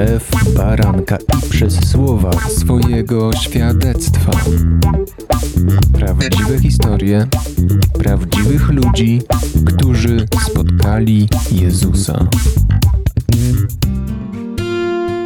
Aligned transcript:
krew 0.00 0.54
baranka 0.54 1.16
i 1.16 1.50
przez 1.50 1.90
słowa 1.90 2.30
swojego 2.32 3.32
świadectwa. 3.32 4.32
Prawdziwe 5.92 6.58
historie 6.60 7.26
prawdziwych 7.98 8.68
ludzi, 8.68 9.22
którzy 9.64 10.26
spotkali 10.50 11.28
Jezusa. 11.52 12.26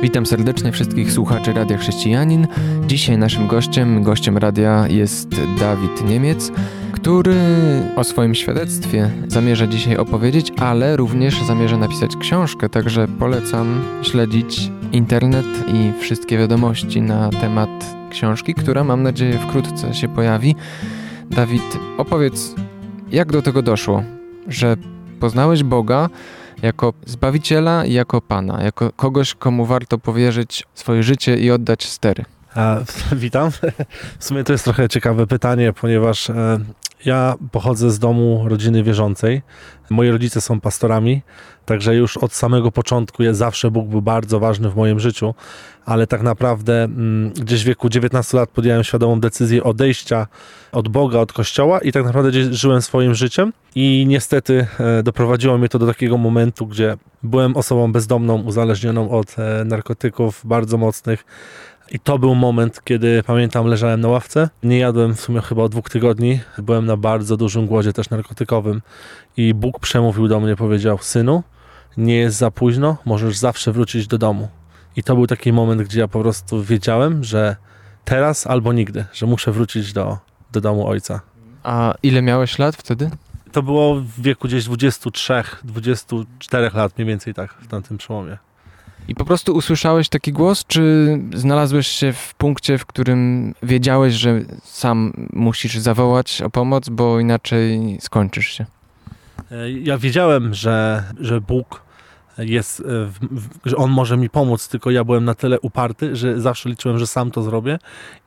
Witam 0.02 0.27
serdecznie 0.27 0.73
wszystkich 0.73 1.12
słuchaczy 1.12 1.52
Radia 1.52 1.79
Chrześcijanin. 1.79 2.46
Dzisiaj 2.86 3.18
naszym 3.18 3.46
gościem, 3.46 4.02
gościem 4.02 4.38
radia 4.38 4.88
jest 4.88 5.29
Dawid 5.61 6.09
Niemiec, 6.09 6.52
który 7.05 7.36
o 7.96 8.05
swoim 8.05 8.34
świadectwie 8.34 9.11
zamierza 9.29 9.66
dzisiaj 9.66 9.96
opowiedzieć, 9.96 10.53
ale 10.58 10.96
również 10.96 11.43
zamierza 11.43 11.77
napisać 11.77 12.17
książkę, 12.17 12.68
także 12.68 13.08
polecam 13.08 13.85
śledzić 14.03 14.71
internet 14.93 15.46
i 15.68 15.93
wszystkie 16.00 16.39
wiadomości 16.39 17.03
na 17.03 17.30
temat 17.30 17.96
książki, 18.11 18.54
która 18.54 18.85
mam 18.85 19.03
nadzieję 19.03 19.39
wkrótce 19.39 19.94
się 19.94 20.08
pojawi. 20.08 20.57
Dawid, 21.30 21.79
opowiedz, 21.99 22.54
jak 23.11 23.32
do 23.32 23.43
tego 23.43 23.63
doszło, 23.63 24.02
że 24.49 24.77
poznałeś 25.21 25.63
Boga, 25.63 26.08
jako 26.63 26.93
Zbawiciela 27.07 27.85
i 27.85 27.93
jako 27.93 28.21
Pana, 28.21 28.63
jako 28.63 28.93
kogoś, 28.93 29.35
komu 29.35 29.66
warto 29.66 29.99
powierzyć 29.99 30.64
swoje 30.75 31.02
życie 31.02 31.36
i 31.36 31.50
oddać 31.50 31.85
stery? 31.85 32.25
Witam. 33.12 33.50
W 34.19 34.25
sumie 34.25 34.44
to 34.44 34.53
jest 34.53 34.64
trochę 34.64 34.89
ciekawe 34.89 35.27
pytanie, 35.27 35.72
ponieważ 35.72 36.31
e, 36.31 36.58
ja 37.05 37.34
pochodzę 37.53 37.91
z 37.91 37.98
domu 37.98 38.44
rodziny 38.48 38.83
wierzącej. 38.83 39.42
Moi 39.91 40.11
rodzice 40.11 40.41
są 40.41 40.61
pastorami, 40.61 41.22
także 41.64 41.94
już 41.97 42.17
od 42.17 42.33
samego 42.33 42.72
początku 42.72 43.22
jest 43.22 43.38
zawsze 43.38 43.70
Bóg 43.70 43.88
był 43.88 44.02
bardzo 44.02 44.41
ważny 44.41 44.70
w 44.70 44.77
moim 44.77 45.00
życiu, 45.00 45.34
ale 45.84 46.06
tak 46.06 46.22
naprawdę 46.22 46.84
mm, 46.84 47.32
gdzieś 47.32 47.62
w 47.62 47.66
wieku 47.66 47.88
19 47.88 48.36
lat 48.36 48.50
podjąłem 48.50 48.84
świadomą 48.84 49.20
decyzję 49.20 49.64
odejścia 49.64 50.27
od 50.72 50.88
Boga, 50.88 51.19
od 51.19 51.32
Kościoła 51.32 51.78
i 51.78 51.92
tak 51.92 52.05
naprawdę 52.05 52.30
gdzieś 52.30 52.44
żyłem 52.47 52.82
swoim 52.82 53.14
życiem 53.14 53.52
i 53.75 54.05
niestety 54.08 54.66
e, 54.80 55.02
doprowadziło 55.02 55.58
mnie 55.58 55.69
to 55.69 55.78
do 55.78 55.86
takiego 55.86 56.19
momentu, 56.19 56.66
gdzie 56.66 56.97
byłem 57.22 57.56
osobą 57.56 57.92
bezdomną, 57.92 58.42
uzależnioną 58.42 59.10
od 59.10 59.36
e, 59.38 59.64
narkotyków 59.64 60.41
bardzo 60.44 60.78
mocnych, 60.78 61.25
i 61.90 61.98
to 62.00 62.18
był 62.18 62.34
moment, 62.34 62.80
kiedy 62.84 63.22
pamiętam, 63.27 63.66
leżałem 63.66 64.00
na 64.00 64.08
ławce. 64.08 64.48
Nie 64.62 64.78
jadłem 64.78 65.14
w 65.14 65.20
sumie 65.20 65.40
chyba 65.40 65.62
od 65.62 65.72
dwóch 65.72 65.91
tygodni. 65.91 66.41
Byłem 66.58 66.86
na 66.86 66.96
bardzo 66.96 67.36
dużym 67.36 67.66
głodzie 67.66 67.92
też 67.92 68.10
narkotykowym. 68.10 68.82
I 69.36 69.54
Bóg 69.54 69.80
przemówił 69.80 70.28
do 70.28 70.41
mnie, 70.41 70.56
powiedział: 70.56 70.98
Synu, 70.98 71.42
nie 71.96 72.16
jest 72.16 72.36
za 72.36 72.50
późno, 72.50 72.96
możesz 73.04 73.36
zawsze 73.36 73.72
wrócić 73.72 74.06
do 74.06 74.18
domu. 74.18 74.48
I 74.96 75.02
to 75.02 75.14
był 75.14 75.26
taki 75.26 75.52
moment, 75.52 75.82
gdzie 75.82 76.00
ja 76.00 76.08
po 76.08 76.20
prostu 76.20 76.62
wiedziałem, 76.62 77.24
że 77.24 77.56
teraz 78.04 78.46
albo 78.46 78.72
nigdy, 78.72 79.04
że 79.12 79.26
muszę 79.26 79.52
wrócić 79.52 79.92
do, 79.92 80.19
do 80.52 80.60
domu 80.60 80.86
ojca. 80.86 81.20
A 81.62 81.94
ile 82.02 82.22
miałeś 82.22 82.58
lat 82.58 82.76
wtedy? 82.76 83.10
To 83.52 83.62
było 83.62 83.94
w 83.94 84.22
wieku 84.22 84.48
gdzieś 84.48 84.64
23, 84.64 85.42
24 85.64 86.70
lat, 86.74 86.98
mniej 86.98 87.06
więcej 87.08 87.34
tak, 87.34 87.54
w 87.54 87.66
tamtym 87.66 87.98
przełomie. 87.98 88.38
I 89.08 89.14
po 89.14 89.24
prostu 89.24 89.55
usłyszałeś 89.55 90.08
taki 90.08 90.33
głos, 90.33 90.64
czy 90.66 91.19
znalazłeś 91.34 91.86
się 91.86 92.12
w 92.12 92.34
punkcie, 92.34 92.78
w 92.78 92.86
którym 92.86 93.55
wiedziałeś, 93.62 94.14
że 94.14 94.41
sam 94.62 95.12
musisz 95.33 95.78
zawołać 95.78 96.42
o 96.42 96.50
pomoc, 96.50 96.88
bo 96.88 97.20
inaczej 97.20 97.97
skończysz 98.00 98.48
się? 98.48 98.66
E, 99.50 99.70
ja 99.70 99.98
wiedziałem, 99.98 100.55
że, 100.55 101.05
że 101.20 101.41
Bóg 101.41 101.82
jest, 102.38 102.80
e, 102.80 102.84
że 103.64 103.77
on 103.77 103.90
może 103.90 104.16
mi 104.16 104.30
pomóc, 104.30 104.68
tylko 104.68 104.90
ja 104.90 105.04
byłem 105.04 105.24
na 105.24 105.34
tyle 105.34 105.60
uparty, 105.60 106.16
że 106.16 106.41
zawsze 106.41 106.69
liczyłem, 106.69 106.98
że 106.98 107.06
sam 107.06 107.31
to 107.31 107.42
zrobię. 107.42 107.78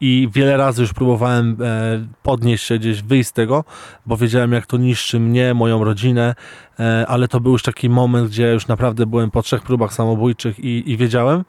I 0.02 0.30
wiele 0.34 0.58
razy 0.58 0.82
już 0.82 0.94
próbowałem 0.94 1.58
e, 1.62 2.08
podnieść 2.24 2.66
się 2.66 2.80
gdzieś, 2.80 3.02
wyjść 3.02 3.30
z 3.30 3.34
tego, 3.34 3.64
bo 4.06 4.18
wiedziałem, 4.18 4.52
jak 4.52 4.66
to 4.66 4.78
niszczy 4.78 5.20
mnie, 5.20 5.54
moją 5.54 5.84
rodzinę, 5.84 6.36
e, 6.80 7.06
ale 7.08 7.28
to 7.28 7.40
był 7.40 7.52
już 7.52 7.64
taki 7.64 7.90
moment, 7.90 8.30
gdzie 8.30 8.54
już 8.54 8.68
naprawdę 8.68 9.06
byłem 9.06 9.32
po 9.32 9.42
trzech 9.42 9.62
próbach 9.62 9.94
samobójczych 9.94 10.60
i, 10.60 10.92
i 10.92 10.98
wiedziałem, 10.98 11.46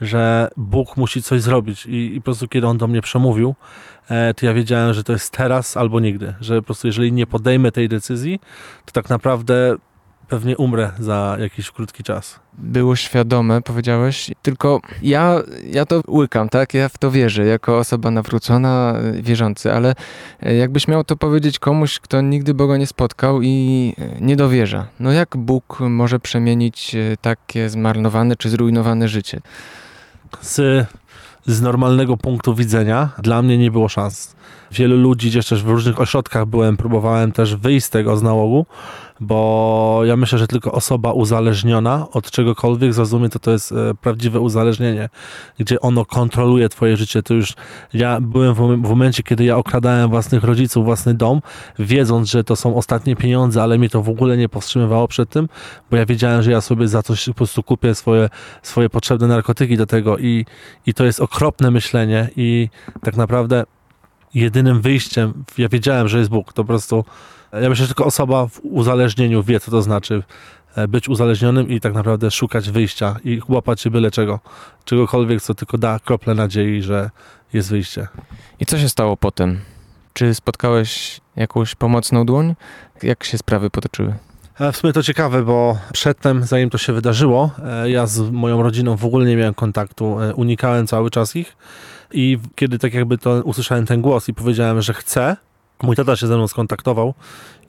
że 0.00 0.48
Bóg 0.56 0.96
musi 0.96 1.22
coś 1.22 1.42
zrobić. 1.42 1.86
I, 1.86 2.14
i 2.14 2.20
po 2.20 2.24
prostu 2.24 2.48
kiedy 2.48 2.66
On 2.66 2.78
do 2.78 2.86
mnie 2.86 3.02
przemówił, 3.02 3.54
to 4.36 4.46
ja 4.46 4.54
wiedziałem, 4.54 4.94
że 4.94 5.04
to 5.04 5.12
jest 5.12 5.32
teraz 5.32 5.76
albo 5.76 6.00
nigdy, 6.00 6.34
że 6.40 6.56
po 6.56 6.62
prostu 6.62 6.86
jeżeli 6.86 7.12
nie 7.12 7.26
podejmę 7.26 7.72
tej 7.72 7.88
decyzji, 7.88 8.40
to 8.84 8.92
tak 8.92 9.10
naprawdę 9.10 9.76
pewnie 10.28 10.56
umrę 10.56 10.92
za 10.98 11.36
jakiś 11.40 11.70
krótki 11.70 12.02
czas. 12.02 12.40
Było 12.58 12.96
świadome, 12.96 13.62
powiedziałeś, 13.62 14.30
tylko 14.42 14.80
ja, 15.02 15.42
ja 15.70 15.86
to 15.86 16.02
łykam, 16.08 16.48
tak? 16.48 16.74
Ja 16.74 16.88
w 16.88 16.98
to 16.98 17.10
wierzę, 17.10 17.46
jako 17.46 17.78
osoba 17.78 18.10
nawrócona, 18.10 18.94
wierzący, 19.20 19.72
ale 19.72 19.94
e, 20.42 20.54
jakbyś 20.54 20.88
miał 20.88 21.04
to 21.04 21.16
powiedzieć 21.16 21.58
komuś, 21.58 22.00
kto 22.00 22.20
nigdy 22.20 22.54
Boga 22.54 22.76
nie 22.76 22.86
spotkał 22.86 23.42
i 23.42 23.94
e, 23.98 24.20
nie 24.20 24.36
dowierza. 24.36 24.86
No 25.00 25.12
jak 25.12 25.36
Bóg 25.36 25.78
może 25.80 26.20
przemienić 26.20 26.94
e, 26.94 27.16
takie 27.20 27.68
zmarnowane 27.68 28.36
czy 28.36 28.50
zrujnowane 28.50 29.08
życie? 29.08 29.40
Z, 30.40 30.86
z 31.46 31.62
normalnego 31.62 32.16
punktu 32.16 32.54
widzenia 32.54 33.08
dla 33.22 33.42
mnie 33.42 33.58
nie 33.58 33.70
było 33.70 33.88
szans. 33.88 34.37
Wielu 34.72 34.96
ludzi, 34.96 35.28
gdzieś 35.28 35.46
też 35.46 35.62
w 35.62 35.68
różnych 35.68 36.00
ośrodkach 36.00 36.46
byłem, 36.46 36.76
próbowałem 36.76 37.32
też 37.32 37.56
wyjść 37.56 37.86
z 37.86 37.90
tego 37.90 38.16
z 38.16 38.22
nałogu, 38.22 38.66
bo 39.20 40.00
ja 40.04 40.16
myślę, 40.16 40.38
że 40.38 40.46
tylko 40.46 40.72
osoba 40.72 41.12
uzależniona 41.12 42.06
od 42.12 42.30
czegokolwiek 42.30 42.94
zrozumie, 42.94 43.28
to 43.28 43.38
to 43.38 43.50
jest 43.50 43.72
e, 43.72 43.94
prawdziwe 43.94 44.40
uzależnienie, 44.40 45.08
gdzie 45.58 45.80
ono 45.80 46.04
kontroluje 46.04 46.68
twoje 46.68 46.96
życie. 46.96 47.22
To 47.22 47.34
już 47.34 47.54
ja 47.92 48.20
byłem 48.20 48.54
w, 48.54 48.88
momencie, 48.88 49.22
kiedy 49.22 49.44
ja 49.44 49.56
okradałem 49.56 50.10
własnych 50.10 50.44
rodziców, 50.44 50.84
własny 50.84 51.14
dom, 51.14 51.40
wiedząc, 51.78 52.30
że 52.30 52.44
to 52.44 52.56
są 52.56 52.76
ostatnie 52.76 53.16
pieniądze, 53.16 53.62
ale 53.62 53.78
mnie 53.78 53.88
to 53.88 54.02
w 54.02 54.08
ogóle 54.08 54.36
nie 54.36 54.48
powstrzymywało 54.48 55.08
przed 55.08 55.30
tym, 55.30 55.48
bo 55.90 55.96
ja 55.96 56.06
wiedziałem, 56.06 56.42
że 56.42 56.50
ja 56.50 56.60
sobie 56.60 56.88
za 56.88 57.02
coś 57.02 57.26
po 57.26 57.34
prostu 57.34 57.62
kupię 57.62 57.94
swoje, 57.94 58.28
swoje 58.62 58.90
potrzebne 58.90 59.26
narkotyki 59.26 59.76
do 59.76 59.86
tego 59.86 60.18
i, 60.18 60.46
i 60.86 60.94
to 60.94 61.04
jest 61.04 61.20
okropne 61.20 61.70
myślenie 61.70 62.30
i 62.36 62.68
tak 63.02 63.16
naprawdę 63.16 63.64
jedynym 64.38 64.80
wyjściem, 64.80 65.44
ja 65.58 65.68
wiedziałem, 65.68 66.08
że 66.08 66.18
jest 66.18 66.30
Bóg, 66.30 66.52
to 66.52 66.62
po 66.62 66.68
prostu 66.68 67.04
ja 67.52 67.68
myślę, 67.68 67.84
że 67.84 67.86
tylko 67.86 68.04
osoba 68.04 68.46
w 68.46 68.60
uzależnieniu 68.62 69.42
wie, 69.42 69.60
co 69.60 69.70
to 69.70 69.82
znaczy 69.82 70.22
e, 70.76 70.88
być 70.88 71.08
uzależnionym 71.08 71.68
i 71.68 71.80
tak 71.80 71.94
naprawdę 71.94 72.30
szukać 72.30 72.70
wyjścia 72.70 73.16
i 73.24 73.40
łapać 73.48 73.80
się 73.80 73.90
byle 73.90 74.10
czego, 74.10 74.40
czegokolwiek, 74.84 75.42
co 75.42 75.54
tylko 75.54 75.78
da 75.78 75.98
kroplę 75.98 76.34
nadziei, 76.34 76.82
że 76.82 77.10
jest 77.52 77.70
wyjście. 77.70 78.08
I 78.60 78.66
co 78.66 78.78
się 78.78 78.88
stało 78.88 79.16
potem? 79.16 79.60
Czy 80.12 80.34
spotkałeś 80.34 81.20
jakąś 81.36 81.74
pomocną 81.74 82.26
dłoń? 82.26 82.54
Jak 83.02 83.24
się 83.24 83.38
sprawy 83.38 83.70
potoczyły? 83.70 84.14
E, 84.60 84.72
w 84.72 84.76
sumie 84.76 84.92
to 84.92 85.02
ciekawe, 85.02 85.42
bo 85.42 85.78
przedtem, 85.92 86.44
zanim 86.44 86.70
to 86.70 86.78
się 86.78 86.92
wydarzyło, 86.92 87.50
e, 87.64 87.90
ja 87.90 88.06
z 88.06 88.30
moją 88.30 88.62
rodziną 88.62 88.96
w 88.96 89.04
ogóle 89.04 89.26
nie 89.26 89.36
miałem 89.36 89.54
kontaktu, 89.54 90.16
unikałem 90.34 90.86
cały 90.86 91.10
czas 91.10 91.36
ich 91.36 91.56
i 92.12 92.38
kiedy 92.54 92.78
tak 92.78 92.94
jakby 92.94 93.18
to 93.18 93.42
usłyszałem 93.44 93.86
ten 93.86 94.00
głos 94.00 94.28
i 94.28 94.34
powiedziałem, 94.34 94.82
że 94.82 94.94
chcę, 94.94 95.36
Mój 95.82 95.96
tata 95.96 96.16
się 96.16 96.26
ze 96.26 96.36
mną 96.36 96.48
skontaktował 96.48 97.14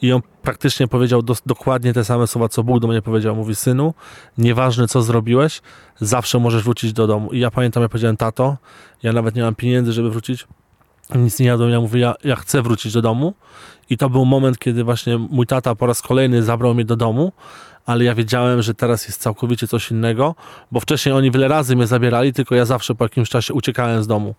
i 0.01 0.11
on 0.11 0.21
praktycznie 0.41 0.87
powiedział 0.87 1.21
do, 1.21 1.35
dokładnie 1.45 1.93
te 1.93 2.05
same 2.05 2.27
słowa, 2.27 2.49
co 2.49 2.63
Bóg 2.63 2.79
do 2.79 2.87
mnie 2.87 3.01
powiedział. 3.01 3.35
Mówi, 3.35 3.55
synu, 3.55 3.93
nieważne 4.37 4.87
co 4.87 5.01
zrobiłeś, 5.01 5.61
zawsze 5.99 6.39
możesz 6.39 6.63
wrócić 6.63 6.93
do 6.93 7.07
domu. 7.07 7.31
I 7.31 7.39
ja 7.39 7.51
pamiętam, 7.51 7.83
ja 7.83 7.89
powiedziałem, 7.89 8.17
tato, 8.17 8.57
ja 9.03 9.13
nawet 9.13 9.35
nie 9.35 9.41
mam 9.41 9.55
pieniędzy, 9.55 9.93
żeby 9.93 10.09
wrócić. 10.09 10.47
Nic 11.15 11.39
nie 11.39 11.45
jadłem. 11.45 11.69
Ja 11.69 11.81
mówię, 11.81 11.99
ja, 11.99 12.15
ja 12.23 12.35
chcę 12.35 12.61
wrócić 12.61 12.93
do 12.93 13.01
domu. 13.01 13.33
I 13.89 13.97
to 13.97 14.09
był 14.09 14.25
moment, 14.25 14.59
kiedy 14.59 14.83
właśnie 14.83 15.17
mój 15.17 15.47
tata 15.47 15.75
po 15.75 15.85
raz 15.85 16.01
kolejny 16.01 16.43
zabrał 16.43 16.73
mnie 16.73 16.85
do 16.85 16.95
domu, 16.95 17.31
ale 17.85 18.03
ja 18.03 18.15
wiedziałem, 18.15 18.61
że 18.61 18.73
teraz 18.73 19.07
jest 19.07 19.21
całkowicie 19.21 19.67
coś 19.67 19.91
innego, 19.91 20.35
bo 20.71 20.79
wcześniej 20.79 21.15
oni 21.15 21.31
wiele 21.31 21.47
razy 21.47 21.75
mnie 21.75 21.87
zabierali, 21.87 22.33
tylko 22.33 22.55
ja 22.55 22.65
zawsze 22.65 22.95
po 22.95 23.05
jakimś 23.05 23.29
czasie 23.29 23.53
uciekałem 23.53 24.03
z 24.03 24.07
domu. 24.07 24.35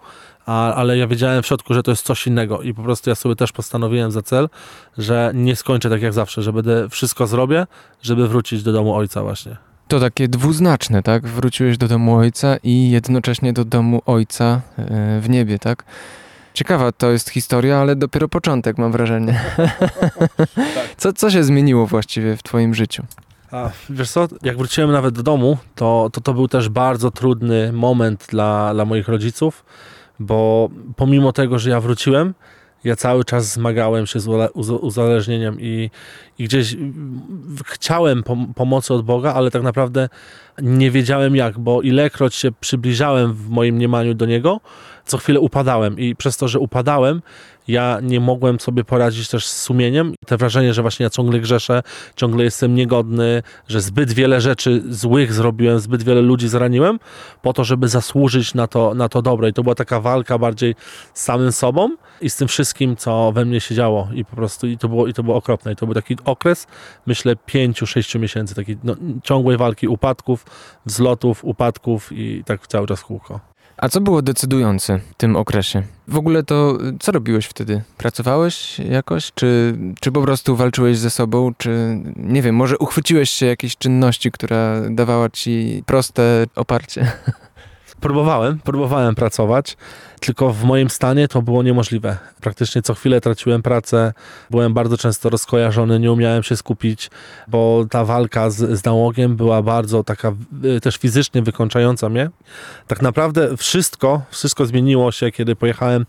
A, 0.46 0.74
ale 0.74 0.98
ja 0.98 1.06
wiedziałem 1.06 1.42
w 1.42 1.46
środku, 1.46 1.74
że 1.74 1.82
to 1.82 1.90
jest 1.90 2.06
coś 2.06 2.26
innego 2.26 2.62
i 2.62 2.74
po 2.74 2.82
prostu 2.82 3.10
ja 3.10 3.14
sobie 3.14 3.36
też 3.36 3.52
postanowiłem 3.52 4.10
za 4.10 4.22
cel, 4.22 4.48
że 4.98 5.32
nie 5.34 5.56
skończę 5.56 5.90
tak 5.90 6.02
jak 6.02 6.12
zawsze, 6.12 6.42
że 6.42 6.52
będę 6.52 6.88
wszystko 6.88 7.26
zrobię, 7.26 7.66
żeby 8.02 8.28
wrócić 8.28 8.62
do 8.62 8.72
domu 8.72 8.94
ojca 8.94 9.22
właśnie. 9.22 9.56
To 9.88 10.00
takie 10.00 10.28
dwuznaczne, 10.28 11.02
tak? 11.02 11.28
Wróciłeś 11.28 11.78
do 11.78 11.88
domu 11.88 12.16
ojca 12.16 12.56
i 12.62 12.90
jednocześnie 12.90 13.52
do 13.52 13.64
domu 13.64 14.02
ojca 14.06 14.60
e, 14.76 15.20
w 15.20 15.28
niebie, 15.28 15.58
tak? 15.58 15.84
Ciekawa 16.60 16.92
to 16.92 17.10
jest 17.10 17.30
historia, 17.30 17.78
ale 17.78 17.96
dopiero 17.96 18.28
początek, 18.28 18.78
mam 18.78 18.92
wrażenie. 18.92 19.40
Co, 20.96 21.12
co 21.12 21.30
się 21.30 21.44
zmieniło 21.44 21.86
właściwie 21.86 22.36
w 22.36 22.42
Twoim 22.42 22.74
życiu? 22.74 23.02
A, 23.50 23.70
wiesz 23.90 24.10
co, 24.10 24.28
jak 24.42 24.56
wróciłem 24.56 24.92
nawet 24.92 25.14
do 25.14 25.22
domu, 25.22 25.58
to 25.74 26.10
to, 26.12 26.20
to 26.20 26.34
był 26.34 26.48
też 26.48 26.68
bardzo 26.68 27.10
trudny 27.10 27.72
moment 27.72 28.26
dla, 28.28 28.74
dla 28.74 28.84
moich 28.84 29.08
rodziców, 29.08 29.64
bo 30.18 30.70
pomimo 30.96 31.32
tego, 31.32 31.58
że 31.58 31.70
ja 31.70 31.80
wróciłem, 31.80 32.34
ja 32.84 32.96
cały 32.96 33.24
czas 33.24 33.52
zmagałem 33.52 34.06
się 34.06 34.20
z 34.20 34.28
uzależnieniem 34.70 35.60
i, 35.60 35.90
i 36.38 36.44
gdzieś 36.44 36.76
chciałem 37.64 38.22
pom 38.22 38.54
pomocy 38.54 38.94
od 38.94 39.04
Boga, 39.04 39.34
ale 39.34 39.50
tak 39.50 39.62
naprawdę 39.62 40.08
nie 40.62 40.90
wiedziałem 40.90 41.36
jak, 41.36 41.58
bo 41.58 41.82
ilekroć 41.82 42.34
się 42.34 42.52
przybliżałem 42.52 43.32
w 43.32 43.48
moim 43.48 43.74
mniemaniu 43.74 44.14
do 44.14 44.26
Niego, 44.26 44.60
co 45.10 45.18
chwilę 45.18 45.40
upadałem 45.40 45.98
i 45.98 46.16
przez 46.16 46.36
to, 46.36 46.48
że 46.48 46.58
upadałem, 46.58 47.22
ja 47.68 47.98
nie 48.02 48.20
mogłem 48.20 48.60
sobie 48.60 48.84
poradzić 48.84 49.28
też 49.28 49.46
z 49.46 49.62
sumieniem. 49.62 50.14
Te 50.26 50.36
wrażenie, 50.36 50.74
że 50.74 50.82
właśnie 50.82 51.04
ja 51.04 51.10
ciągle 51.10 51.40
grzeszę, 51.40 51.82
ciągle 52.16 52.44
jestem 52.44 52.74
niegodny, 52.74 53.42
że 53.68 53.80
zbyt 53.80 54.12
wiele 54.12 54.40
rzeczy 54.40 54.82
złych 54.88 55.32
zrobiłem, 55.32 55.80
zbyt 55.80 56.02
wiele 56.02 56.20
ludzi 56.20 56.48
zraniłem, 56.48 56.98
po 57.42 57.52
to, 57.52 57.64
żeby 57.64 57.88
zasłużyć 57.88 58.54
na 58.54 58.66
to, 58.66 58.94
na 58.94 59.08
to 59.08 59.22
dobre. 59.22 59.48
I 59.48 59.52
to 59.52 59.62
była 59.62 59.74
taka 59.74 60.00
walka 60.00 60.38
bardziej 60.38 60.74
z 61.14 61.22
samym 61.22 61.52
sobą 61.52 61.96
i 62.20 62.30
z 62.30 62.36
tym 62.36 62.48
wszystkim, 62.48 62.96
co 62.96 63.32
we 63.32 63.44
mnie 63.44 63.60
się 63.60 63.74
działo. 63.74 64.08
I 64.14 64.24
po 64.24 64.36
prostu 64.36 64.66
i 64.66 64.78
to 64.78 64.88
było, 64.88 65.06
i 65.06 65.14
to 65.14 65.22
było 65.22 65.36
okropne. 65.36 65.72
I 65.72 65.76
to 65.76 65.86
był 65.86 65.94
taki 65.94 66.16
okres, 66.24 66.66
myślę, 67.06 67.36
pięciu, 67.36 67.86
sześciu 67.86 68.18
miesięcy 68.18 68.54
takiej 68.54 68.78
no, 68.84 68.96
ciągłej 69.22 69.56
walki 69.56 69.88
upadków, 69.88 70.46
wzlotów, 70.86 71.44
upadków 71.44 72.12
i 72.12 72.42
tak 72.46 72.66
cały 72.66 72.86
czas 72.86 73.02
kółko. 73.02 73.49
A 73.80 73.88
co 73.88 74.00
było 74.00 74.22
decydujące 74.22 74.98
w 74.98 75.14
tym 75.14 75.36
okresie? 75.36 75.82
W 76.08 76.16
ogóle 76.16 76.42
to 76.42 76.78
co 77.00 77.12
robiłeś 77.12 77.46
wtedy? 77.46 77.82
Pracowałeś 77.96 78.78
jakoś? 78.78 79.32
Czy, 79.34 79.78
czy 80.00 80.12
po 80.12 80.22
prostu 80.22 80.56
walczyłeś 80.56 80.98
ze 80.98 81.10
sobą? 81.10 81.54
Czy 81.58 82.00
nie 82.16 82.42
wiem, 82.42 82.54
może 82.54 82.78
uchwyciłeś 82.78 83.30
się 83.30 83.46
jakiejś 83.46 83.76
czynności, 83.76 84.30
która 84.30 84.80
dawała 84.90 85.28
ci 85.30 85.82
proste 85.86 86.46
oparcie? 86.56 87.06
Próbowałem, 88.00 88.58
próbowałem 88.58 89.14
pracować, 89.14 89.76
tylko 90.20 90.52
w 90.52 90.64
moim 90.64 90.90
stanie 90.90 91.28
to 91.28 91.42
było 91.42 91.62
niemożliwe. 91.62 92.16
Praktycznie 92.40 92.82
co 92.82 92.94
chwilę 92.94 93.20
traciłem 93.20 93.62
pracę, 93.62 94.12
byłem 94.50 94.74
bardzo 94.74 94.98
często 94.98 95.30
rozkojarzony, 95.30 96.00
nie 96.00 96.12
umiałem 96.12 96.42
się 96.42 96.56
skupić, 96.56 97.10
bo 97.48 97.86
ta 97.90 98.04
walka 98.04 98.50
z, 98.50 98.78
z 98.78 98.84
nałogiem 98.84 99.36
była 99.36 99.62
bardzo 99.62 100.04
taka 100.04 100.32
y, 100.64 100.80
też 100.80 100.96
fizycznie 100.96 101.42
wykończająca 101.42 102.08
mnie. 102.08 102.30
Tak 102.86 103.02
naprawdę 103.02 103.56
wszystko, 103.56 104.22
wszystko 104.30 104.66
zmieniło 104.66 105.12
się, 105.12 105.30
kiedy 105.30 105.56
pojechałem 105.56 106.06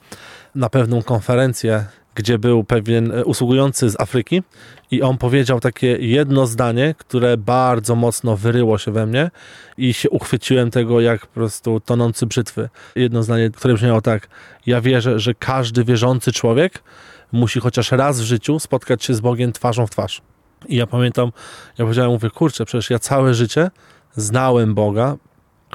na 0.55 0.69
pewną 0.69 1.03
konferencję 1.03 1.85
gdzie 2.15 2.39
był 2.39 2.63
pewien 2.63 3.11
e, 3.11 3.25
usługujący 3.25 3.89
z 3.89 3.99
Afryki 3.99 4.43
i 4.91 5.01
on 5.01 5.17
powiedział 5.17 5.59
takie 5.59 5.87
jedno 5.87 6.47
zdanie, 6.47 6.95
które 6.97 7.37
bardzo 7.37 7.95
mocno 7.95 8.37
wyryło 8.37 8.77
się 8.77 8.91
we 8.91 9.05
mnie 9.05 9.31
i 9.77 9.93
się 9.93 10.09
uchwyciłem 10.09 10.71
tego 10.71 11.01
jak 11.01 11.27
po 11.27 11.33
prostu 11.33 11.79
tonący 11.79 12.25
brzytwy. 12.25 12.69
Jedno 12.95 13.23
zdanie, 13.23 13.49
które 13.49 13.73
brzmiało 13.73 14.01
tak, 14.01 14.27
ja 14.65 14.81
wierzę, 14.81 15.19
że 15.19 15.33
każdy 15.33 15.83
wierzący 15.83 16.31
człowiek 16.31 16.83
musi 17.31 17.59
chociaż 17.59 17.91
raz 17.91 18.21
w 18.21 18.23
życiu 18.23 18.59
spotkać 18.59 19.03
się 19.03 19.13
z 19.13 19.19
Bogiem 19.19 19.51
twarzą 19.51 19.87
w 19.87 19.89
twarz. 19.89 20.21
I 20.67 20.75
ja 20.75 20.87
pamiętam, 20.87 21.31
ja 21.77 21.85
powiedziałem, 21.85 22.11
mówię, 22.11 22.29
kurczę, 22.29 22.65
przecież 22.65 22.89
ja 22.89 22.99
całe 22.99 23.33
życie 23.33 23.71
znałem 24.15 24.73
Boga, 24.75 25.17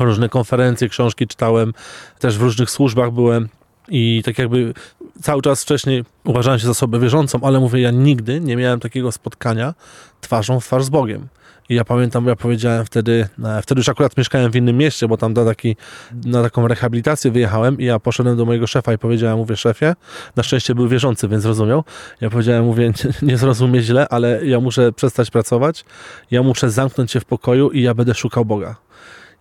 różne 0.00 0.29
konferencje, 0.29 0.88
książki 0.88 1.27
czytałem, 1.27 1.73
też 2.19 2.38
w 2.38 2.43
różnych 2.43 2.71
służbach 2.71 3.11
byłem, 3.11 3.49
i 3.88 4.23
tak 4.25 4.38
jakby 4.38 4.75
cały 5.23 5.43
czas 5.43 5.63
wcześniej 5.63 6.05
uważałem 6.25 6.59
się 6.59 6.65
za 6.65 6.71
osobę 6.71 7.01
wierzącą, 7.01 7.39
ale 7.43 7.61
mówię, 7.61 7.81
ja 7.81 7.91
nigdy 7.91 8.41
nie 8.41 8.57
miałem 8.57 8.81
takiego 8.81 9.13
spotkania 9.13 9.75
twarzą 10.21 10.61
w 10.61 10.65
twarz 10.65 10.85
z 10.85 10.89
Bogiem. 10.89 11.29
I 11.69 11.75
ja 11.75 11.85
pamiętam, 11.85 12.27
ja 12.27 12.37
powiedziałem 12.37 12.85
wtedy, 12.85 13.29
e, 13.45 13.63
wtedy 13.63 13.79
już 13.79 13.89
akurat 13.89 14.17
mieszkałem 14.17 14.53
w 14.53 14.57
innym 14.57 14.77
mieście, 14.77 15.09
bo 15.09 15.17
tam 15.17 15.33
na, 15.33 15.45
taki, 15.45 15.77
na 16.25 16.43
taką 16.43 16.69
rehabilitację 16.69 17.31
wyjechałem 17.31 17.79
i 17.81 17.85
ja 17.85 17.99
poszedłem 17.99 18.37
do 18.37 18.45
mojego 18.45 18.67
szefa 18.67 18.93
i 18.93 18.99
powiedziałem, 18.99 19.39
mówię, 19.39 19.57
szefie, 19.57 19.95
na 20.37 20.43
szczęście 20.43 20.75
był 20.75 20.89
wierzący, 20.89 21.29
więc 21.29 21.43
zrozumiał. 21.43 21.85
Ja 22.21 22.31
powiedziałem, 22.31 22.65
mówię, 22.65 22.93
nie 23.23 23.37
zrozumie 23.37 23.83
źle, 23.83 24.09
ale 24.09 24.47
ja 24.47 24.61
muszę 24.61 24.93
przestać 24.93 25.31
pracować, 25.31 25.85
ja 26.31 26.43
muszę 26.43 26.71
zamknąć 26.71 27.12
się 27.12 27.21
w 27.21 27.25
pokoju 27.25 27.71
i 27.71 27.83
ja 27.83 27.95
będę 27.95 28.15
szukał 28.15 28.45
Boga. 28.45 28.77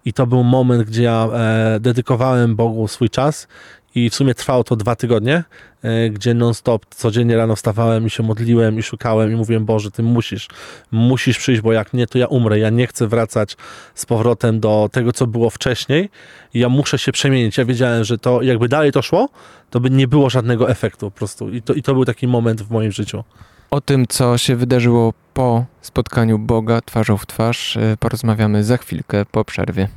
I 0.06 0.14
to 0.14 0.28
był 0.28 0.44
moment, 0.44 0.84
gdzie 0.84 1.04
ja 1.04 1.30
e, 1.34 1.80
dedykowałem 1.80 2.56
Bogu 2.56 2.88
swój 2.88 3.10
czas 3.10 3.48
i 3.96 4.10
w 4.10 4.16
sumie 4.16 4.34
trwało 4.34 4.64
to 4.64 4.76
dwa 4.76 4.96
tygodnie, 4.96 5.44
e, 5.84 6.10
gdzie 6.10 6.34
non-stop 6.34 6.86
codziennie 6.96 7.38
rano 7.38 7.56
wstawałem 7.56 8.08
i 8.08 8.10
się 8.10 8.24
modliłem 8.24 8.80
i 8.80 8.84
szukałem 8.84 9.32
i 9.32 9.36
mówiłem, 9.36 9.66
Boże, 9.66 9.92
Ty 9.92 10.04
musisz, 10.04 10.48
musisz 10.92 11.38
przyjść, 11.38 11.62
bo 11.62 11.74
jak 11.74 11.94
nie, 11.94 12.08
to 12.08 12.18
ja 12.18 12.28
umrę. 12.28 12.60
Ja 12.60 12.70
nie 12.70 12.88
chcę 12.88 13.08
wracać 13.08 13.58
z 13.96 14.06
powrotem 14.06 14.60
do 14.60 14.90
tego, 14.92 15.14
co 15.14 15.28
było 15.28 15.50
wcześniej. 15.50 16.10
Ja 16.54 16.70
muszę 16.70 17.00
się 17.00 17.12
przemienić. 17.12 17.58
Ja 17.58 17.66
wiedziałem, 17.66 18.04
że 18.04 18.18
to 18.18 18.42
jakby 18.42 18.68
dalej 18.68 18.92
to 18.92 19.02
szło, 19.02 19.30
to 19.70 19.80
by 19.80 19.90
nie 19.90 20.08
było 20.08 20.30
żadnego 20.30 20.70
efektu 20.70 21.12
po 21.12 21.18
prostu. 21.18 21.50
I 21.50 21.62
to, 21.62 21.74
i 21.74 21.82
to 21.82 21.94
był 21.94 22.06
taki 22.06 22.28
moment 22.28 22.62
w 22.62 22.72
moim 22.72 22.92
życiu. 22.92 23.24
O 23.72 23.82
tym, 23.82 24.08
co 24.08 24.38
się 24.38 24.56
wydarzyło 24.56 25.14
po 25.34 25.66
spotkaniu 25.82 26.40
Boga 26.40 26.82
twarzą 26.82 27.18
w 27.18 27.26
twarz, 27.26 27.78
e, 27.78 27.98
porozmawiamy 28.00 28.64
za 28.64 28.78
chwilkę 28.78 29.26
po 29.32 29.46
przerwie. 29.46 29.88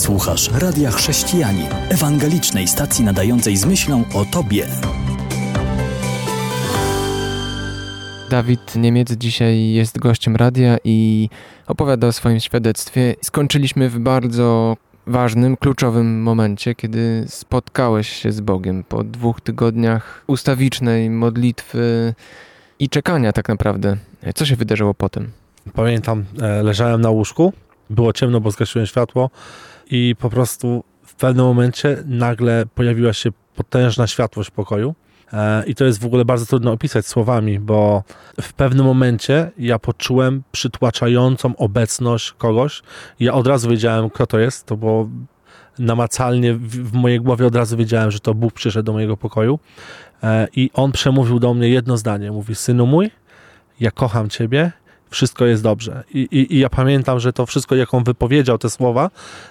Słuchasz 0.00 0.50
Radia 0.52 0.90
Chrześcijani, 0.90 1.62
ewangelicznej 1.88 2.68
stacji 2.68 3.04
nadającej 3.04 3.56
z 3.56 3.64
myślą 3.64 4.04
o 4.14 4.24
Tobie. 4.24 4.66
Dawid 8.30 8.74
Niemiec 8.76 9.12
dzisiaj 9.12 9.70
jest 9.70 9.98
gościem 9.98 10.36
radia 10.36 10.76
i 10.84 11.28
opowiada 11.66 12.06
o 12.06 12.12
swoim 12.12 12.40
świadectwie. 12.40 13.14
Skończyliśmy 13.22 13.90
w 13.90 13.98
bardzo 13.98 14.76
ważnym, 15.06 15.56
kluczowym 15.56 16.22
momencie, 16.22 16.74
kiedy 16.74 17.24
spotkałeś 17.28 18.08
się 18.08 18.32
z 18.32 18.40
Bogiem 18.40 18.84
po 18.84 19.04
dwóch 19.04 19.40
tygodniach 19.40 20.24
ustawicznej 20.26 21.10
modlitwy 21.10 22.14
i 22.78 22.88
czekania 22.88 23.32
tak 23.32 23.48
naprawdę. 23.48 23.96
Co 24.34 24.46
się 24.46 24.56
wydarzyło 24.56 24.94
potem? 24.94 25.30
Pamiętam, 25.74 26.24
e, 26.42 26.62
leżałem 26.62 27.00
na 27.00 27.10
łóżku, 27.10 27.52
było 27.90 28.12
ciemno, 28.12 28.40
bo 28.40 28.50
zgasiłem 28.50 28.86
światło 28.86 29.30
i 29.90 30.16
po 30.18 30.30
prostu 30.30 30.84
w 31.02 31.14
pewnym 31.14 31.46
momencie 31.46 32.02
nagle 32.06 32.64
pojawiła 32.74 33.12
się 33.12 33.30
potężna 33.54 34.06
światłość 34.06 34.48
w 34.50 34.52
pokoju. 34.52 34.94
E, 35.32 35.64
I 35.66 35.74
to 35.74 35.84
jest 35.84 36.00
w 36.00 36.06
ogóle 36.06 36.24
bardzo 36.24 36.46
trudno 36.46 36.72
opisać 36.72 37.06
słowami, 37.06 37.58
bo 37.58 38.02
w 38.40 38.52
pewnym 38.52 38.86
momencie 38.86 39.50
ja 39.58 39.78
poczułem 39.78 40.42
przytłaczającą 40.52 41.56
obecność 41.56 42.32
kogoś. 42.32 42.82
Ja 43.20 43.34
od 43.34 43.46
razu 43.46 43.70
wiedziałem, 43.70 44.10
kto 44.10 44.26
to 44.26 44.38
jest. 44.38 44.66
To 44.66 44.76
było 44.76 45.08
namacalnie 45.78 46.54
w 46.54 46.92
mojej 46.92 47.20
głowie 47.20 47.46
od 47.46 47.56
razu 47.56 47.76
wiedziałem, 47.76 48.10
że 48.10 48.20
to 48.20 48.34
Bóg 48.34 48.52
przyszedł 48.52 48.86
do 48.86 48.92
mojego 48.92 49.16
pokoju. 49.16 49.58
E, 50.22 50.48
I 50.56 50.70
on 50.74 50.92
przemówił 50.92 51.38
do 51.38 51.54
mnie 51.54 51.68
jedno 51.68 51.96
zdanie. 51.96 52.32
Mówi, 52.32 52.54
synu 52.54 52.86
mój, 52.86 53.10
ja 53.80 53.90
kocham 53.90 54.28
ciebie 54.28 54.72
wszystko 55.10 55.46
jest 55.46 55.62
dobrze. 55.62 56.04
I, 56.14 56.18
i, 56.18 56.54
I, 56.54 56.58
ja 56.58 56.68
pamiętam, 56.68 57.20
że 57.20 57.32
to 57.32 57.46
wszystko, 57.46 57.76
jak 57.76 57.94
on 57.94 58.04
wypowiedział 58.04 58.58
te 58.58 58.70
słowa, 58.70 59.10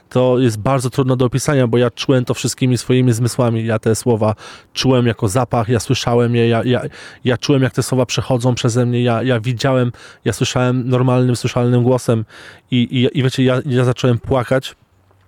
to 0.09 0.39
jest 0.39 0.59
bardzo 0.59 0.89
trudno 0.89 1.15
do 1.15 1.25
opisania, 1.25 1.67
bo 1.67 1.77
ja 1.77 1.91
czułem 1.91 2.25
to 2.25 2.33
wszystkimi 2.33 2.77
swoimi 2.77 3.13
zmysłami. 3.13 3.65
Ja 3.65 3.79
te 3.79 3.95
słowa 3.95 4.35
czułem 4.73 5.07
jako 5.07 5.27
zapach, 5.27 5.69
ja 5.69 5.79
słyszałem 5.79 6.35
je, 6.35 6.47
ja, 6.47 6.63
ja, 6.63 6.81
ja 7.23 7.37
czułem, 7.37 7.63
jak 7.63 7.73
te 7.73 7.83
słowa 7.83 8.05
przechodzą 8.05 8.55
przeze 8.55 8.85
mnie, 8.85 9.03
ja, 9.03 9.23
ja 9.23 9.39
widziałem, 9.39 9.91
ja 10.25 10.33
słyszałem 10.33 10.89
normalnym, 10.89 11.35
słyszalnym 11.35 11.83
głosem 11.83 12.25
i, 12.71 12.77
i, 12.77 13.19
i 13.19 13.23
wiecie, 13.23 13.43
ja, 13.43 13.61
ja 13.65 13.83
zacząłem 13.83 14.19
płakać, 14.19 14.75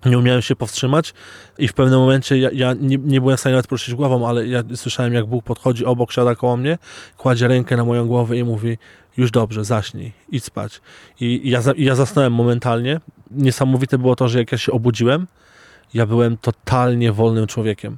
nie 0.05 0.17
umiałem 0.17 0.41
się 0.41 0.55
powstrzymać 0.55 1.13
i 1.57 1.67
w 1.67 1.73
pewnym 1.73 1.99
momencie 1.99 2.37
ja, 2.37 2.49
ja 2.53 2.73
nie, 2.73 2.97
nie, 2.97 3.21
byłem 3.21 3.37
w 3.37 3.39
stanie 3.39 3.55
nawet 3.55 3.67
poruszyć 3.67 3.95
głową, 3.95 4.27
ale 4.27 4.47
ja 4.47 4.63
słyszałem, 4.75 5.13
jak 5.13 5.25
Bóg 5.25 5.43
podchodzi 5.43 5.85
obok, 5.85 6.11
siada 6.11 6.35
koło 6.35 6.57
mnie, 6.57 6.77
kładzie 7.17 7.47
rękę 7.47 7.77
na 7.77 7.85
moją 7.85 8.07
głowę 8.07 8.37
i 8.37 8.43
mówi 8.43 8.77
już 9.17 9.31
dobrze, 9.31 9.65
zaśnij, 9.65 10.11
idź 10.29 10.43
spać. 10.43 10.81
I 11.19 11.41
ja, 11.49 11.61
ja 11.77 11.95
zasnąłem 11.95 12.33
momentalnie. 12.33 12.99
Niesamowite 13.31 13.97
było 13.97 14.15
to, 14.15 14.27
że 14.27 14.39
jak 14.39 14.51
ja 14.51 14.57
się 14.57 14.71
obudziłem, 14.71 15.27
ja 15.93 16.05
byłem 16.05 16.37
totalnie 16.37 17.11
wolnym 17.11 17.47
człowiekiem. 17.47 17.97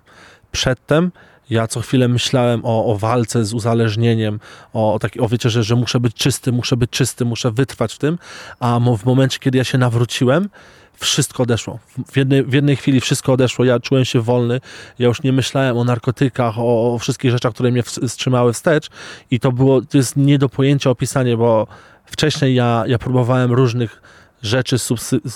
Przedtem 0.51 1.11
ja 1.49 1.67
co 1.67 1.81
chwilę 1.81 2.07
myślałem 2.07 2.61
o, 2.63 2.85
o 2.85 2.97
walce 2.97 3.45
z 3.45 3.53
uzależnieniem, 3.53 4.39
o, 4.73 4.93
o, 4.93 4.99
taki, 4.99 5.19
o 5.19 5.27
wiecie, 5.27 5.49
że, 5.49 5.63
że 5.63 5.75
muszę 5.75 5.99
być 5.99 6.13
czysty, 6.13 6.51
muszę 6.51 6.77
być 6.77 6.89
czysty, 6.89 7.25
muszę 7.25 7.51
wytrwać 7.51 7.93
w 7.93 7.97
tym, 7.97 8.17
a 8.59 8.79
w 8.97 9.05
momencie, 9.05 9.39
kiedy 9.39 9.57
ja 9.57 9.63
się 9.63 9.77
nawróciłem, 9.77 10.49
wszystko 10.97 11.43
odeszło. 11.43 11.79
W 12.11 12.17
jednej, 12.17 12.43
w 12.43 12.53
jednej 12.53 12.75
chwili 12.75 13.01
wszystko 13.01 13.33
odeszło. 13.33 13.65
Ja 13.65 13.79
czułem 13.79 14.05
się 14.05 14.21
wolny. 14.21 14.61
Ja 14.99 15.07
już 15.07 15.23
nie 15.23 15.33
myślałem 15.33 15.77
o 15.77 15.83
narkotykach, 15.83 16.59
o, 16.59 16.93
o 16.93 16.99
wszystkich 16.99 17.31
rzeczach, 17.31 17.53
które 17.53 17.71
mnie 17.71 17.83
wstrzymały 17.83 18.53
wstecz. 18.53 18.89
I 19.31 19.39
to 19.39 19.51
było, 19.51 19.81
to 19.81 19.97
jest 19.97 20.17
nie 20.17 20.37
do 20.39 20.49
pojęcia 20.49 20.89
opisanie, 20.89 21.37
bo 21.37 21.67
wcześniej 22.05 22.55
ja, 22.55 22.83
ja 22.87 22.99
próbowałem 22.99 23.51
różnych 23.51 24.01
rzeczy, 24.41 24.75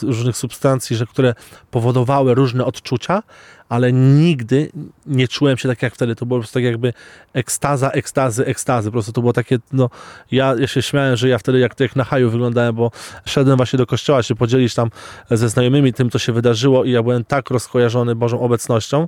różnych 0.02 0.38
substancji, 0.38 0.96
że, 0.96 1.06
które 1.06 1.36
powodowały 1.72 2.36
różne 2.36 2.66
odczucia, 2.66 3.24
ale 3.70 3.94
nigdy 3.94 4.72
nie 5.06 5.28
czułem 5.28 5.58
się 5.58 5.70
tak 5.70 5.82
jak 5.82 5.96
wtedy. 5.96 6.16
To 6.16 6.26
było 6.26 6.40
po 6.40 6.42
prostu 6.42 6.54
tak 6.54 6.64
jakby 6.64 6.94
ekstaza, 7.34 7.92
ekstazy, 7.92 8.46
ekstazy. 8.46 8.90
Po 8.90 8.92
prostu 8.92 9.12
to 9.12 9.22
było 9.22 9.34
takie, 9.34 9.58
no, 9.74 9.90
ja, 10.32 10.56
ja 10.60 10.68
się 10.68 10.82
śmiałem, 10.82 11.16
że 11.16 11.30
ja 11.30 11.38
wtedy 11.38 11.60
jak, 11.60 11.80
jak 11.80 11.96
na 11.96 12.04
haju 12.04 12.30
wyglądałem, 12.30 12.76
bo 12.76 12.92
szedłem 13.26 13.58
właśnie 13.58 13.78
do 13.78 13.86
kościoła 13.86 14.24
się 14.24 14.36
podzielić 14.36 14.76
tam 14.76 14.90
ze 15.32 15.50
znajomymi 15.50 15.94
tym, 15.94 16.10
co 16.10 16.20
się 16.20 16.34
wydarzyło 16.34 16.84
i 16.84 16.92
ja 16.92 17.04
byłem 17.04 17.26
tak 17.26 17.50
rozkojarzony 17.50 18.16
Bożą 18.16 18.40
obecnością, 18.40 19.08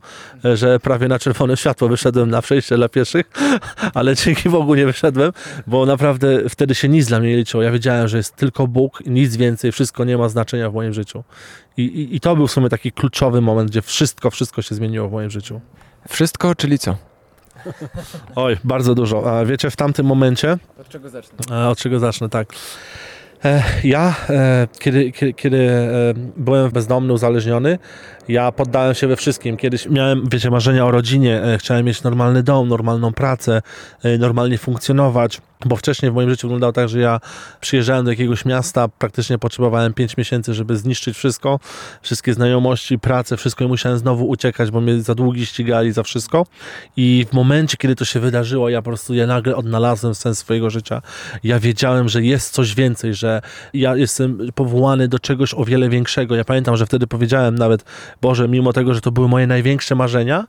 że 0.54 0.80
prawie 0.80 1.08
na 1.08 1.20
czerwone 1.20 1.58
światło 1.58 1.88
wyszedłem 1.88 2.30
na 2.30 2.42
przejście 2.42 2.76
dla 2.76 2.90
pieszych, 2.90 3.32
ale 3.94 4.16
dzięki 4.16 4.50
Bogu 4.50 4.76
nie 4.76 4.86
wyszedłem, 4.86 5.32
bo 5.68 5.86
naprawdę 5.86 6.50
wtedy 6.50 6.76
się 6.76 6.90
nic 6.90 7.08
dla 7.08 7.20
mnie 7.20 7.30
nie 7.30 7.38
liczyło. 7.38 7.64
Ja 7.64 7.72
wiedziałem, 7.72 8.08
że 8.08 8.18
jest 8.18 8.36
tylko 8.36 8.68
Bóg, 8.68 9.04
nic 9.06 9.36
więcej, 9.36 9.72
wszystko 9.72 10.04
nie 10.04 10.18
ma 10.18 10.30
znaczenia 10.30 10.70
w 10.70 10.74
moim 10.74 10.94
życiu. 10.94 11.24
I, 11.80 11.82
i, 11.82 12.16
I 12.16 12.20
to 12.20 12.36
był 12.36 12.48
w 12.48 12.52
sumie 12.52 12.70
taki 12.70 12.92
kluczowy 12.92 13.42
moment, 13.42 13.70
gdzie 13.70 13.82
wszystko, 13.82 14.32
wszystko 14.32 14.62
się 14.62 14.76
zmieniło 14.76 15.10
w 15.10 15.12
moim 15.12 15.30
życiu. 15.30 15.62
Wszystko, 16.10 16.56
czyli 16.56 16.80
co? 16.80 16.96
Oj, 18.36 18.58
bardzo 18.64 18.96
dużo. 18.96 19.40
A 19.40 19.46
wiecie, 19.46 19.72
w 19.72 19.76
tamtym 19.76 20.06
momencie... 20.06 20.58
Od 20.80 20.90
czego 20.90 21.10
zacznę? 21.10 21.68
Od 21.70 21.78
czego 21.78 22.00
zacznę, 22.00 22.30
tak. 22.30 22.54
E, 23.46 23.64
ja, 23.84 24.16
e, 24.30 24.68
kiedy, 24.80 25.12
kiedy, 25.12 25.34
kiedy 25.34 25.70
e, 25.70 26.14
byłem 26.38 26.72
bezdomny, 26.72 27.14
uzależniony, 27.14 27.80
ja 28.30 28.52
poddałem 28.52 28.94
się 28.96 29.08
we 29.08 29.16
wszystkim. 29.16 29.58
Kiedyś 29.58 29.86
miałem, 29.86 30.30
wiecie, 30.30 30.52
marzenia 30.52 30.86
o 30.86 30.92
rodzinie, 30.92 31.42
chciałem 31.58 31.86
mieć 31.86 32.04
normalny 32.04 32.44
dom, 32.44 32.68
normalną 32.68 33.14
pracę, 33.14 33.62
normalnie 34.20 34.58
funkcjonować 34.58 35.42
bo 35.66 35.76
wcześniej 35.76 36.12
w 36.12 36.16
moim 36.16 36.30
życiu 36.30 36.48
wyglądało 36.48 36.74
tak, 36.74 36.90
że 36.90 37.00
ja 37.00 37.20
przyjeżdżałem 37.62 38.06
do 38.06 38.12
jakiegoś 38.12 38.46
miasta, 38.46 38.88
praktycznie 38.88 39.38
potrzebowałem 39.38 39.94
5 39.94 40.18
miesięcy, 40.18 40.54
żeby 40.54 40.78
zniszczyć 40.78 41.18
wszystko, 41.18 41.60
wszystkie 42.02 42.34
znajomości, 42.34 43.00
pracę, 43.00 43.38
wszystko 43.38 43.64
i 43.64 43.68
musiałem 43.68 43.98
znowu 43.98 44.28
uciekać, 44.28 44.72
bo 44.72 44.82
mnie 44.82 45.02
za 45.02 45.16
długi 45.16 45.46
ścigali 45.46 45.92
za 45.92 46.04
wszystko. 46.04 46.46
I 46.98 47.26
w 47.30 47.34
momencie, 47.34 47.78
kiedy 47.78 47.96
to 47.96 48.06
się 48.06 48.20
wydarzyło, 48.20 48.70
ja 48.70 48.82
po 48.82 48.90
prostu 48.90 49.14
ja 49.14 49.28
nagle 49.28 49.56
odnalazłem 49.56 50.16
sens 50.16 50.40
swojego 50.40 50.70
życia. 50.70 51.02
Ja 51.44 51.60
wiedziałem, 51.60 52.10
że 52.10 52.24
jest 52.24 52.54
coś 52.54 52.76
więcej, 52.76 53.14
że 53.14 53.42
ja 53.74 53.96
jestem 53.96 54.40
powołany 54.56 55.08
do 55.08 55.20
czegoś 55.20 55.54
o 55.54 55.66
wiele 55.66 55.90
większego. 55.90 56.36
Ja 56.36 56.44
pamiętam, 56.44 56.78
że 56.78 56.86
wtedy 56.86 57.08
powiedziałem 57.08 57.56
nawet, 57.56 57.84
Boże, 58.22 58.48
mimo 58.48 58.74
tego, 58.74 58.94
że 58.94 59.02
to 59.02 59.12
były 59.12 59.28
moje 59.28 59.48
największe 59.48 59.96
marzenia, 59.96 60.46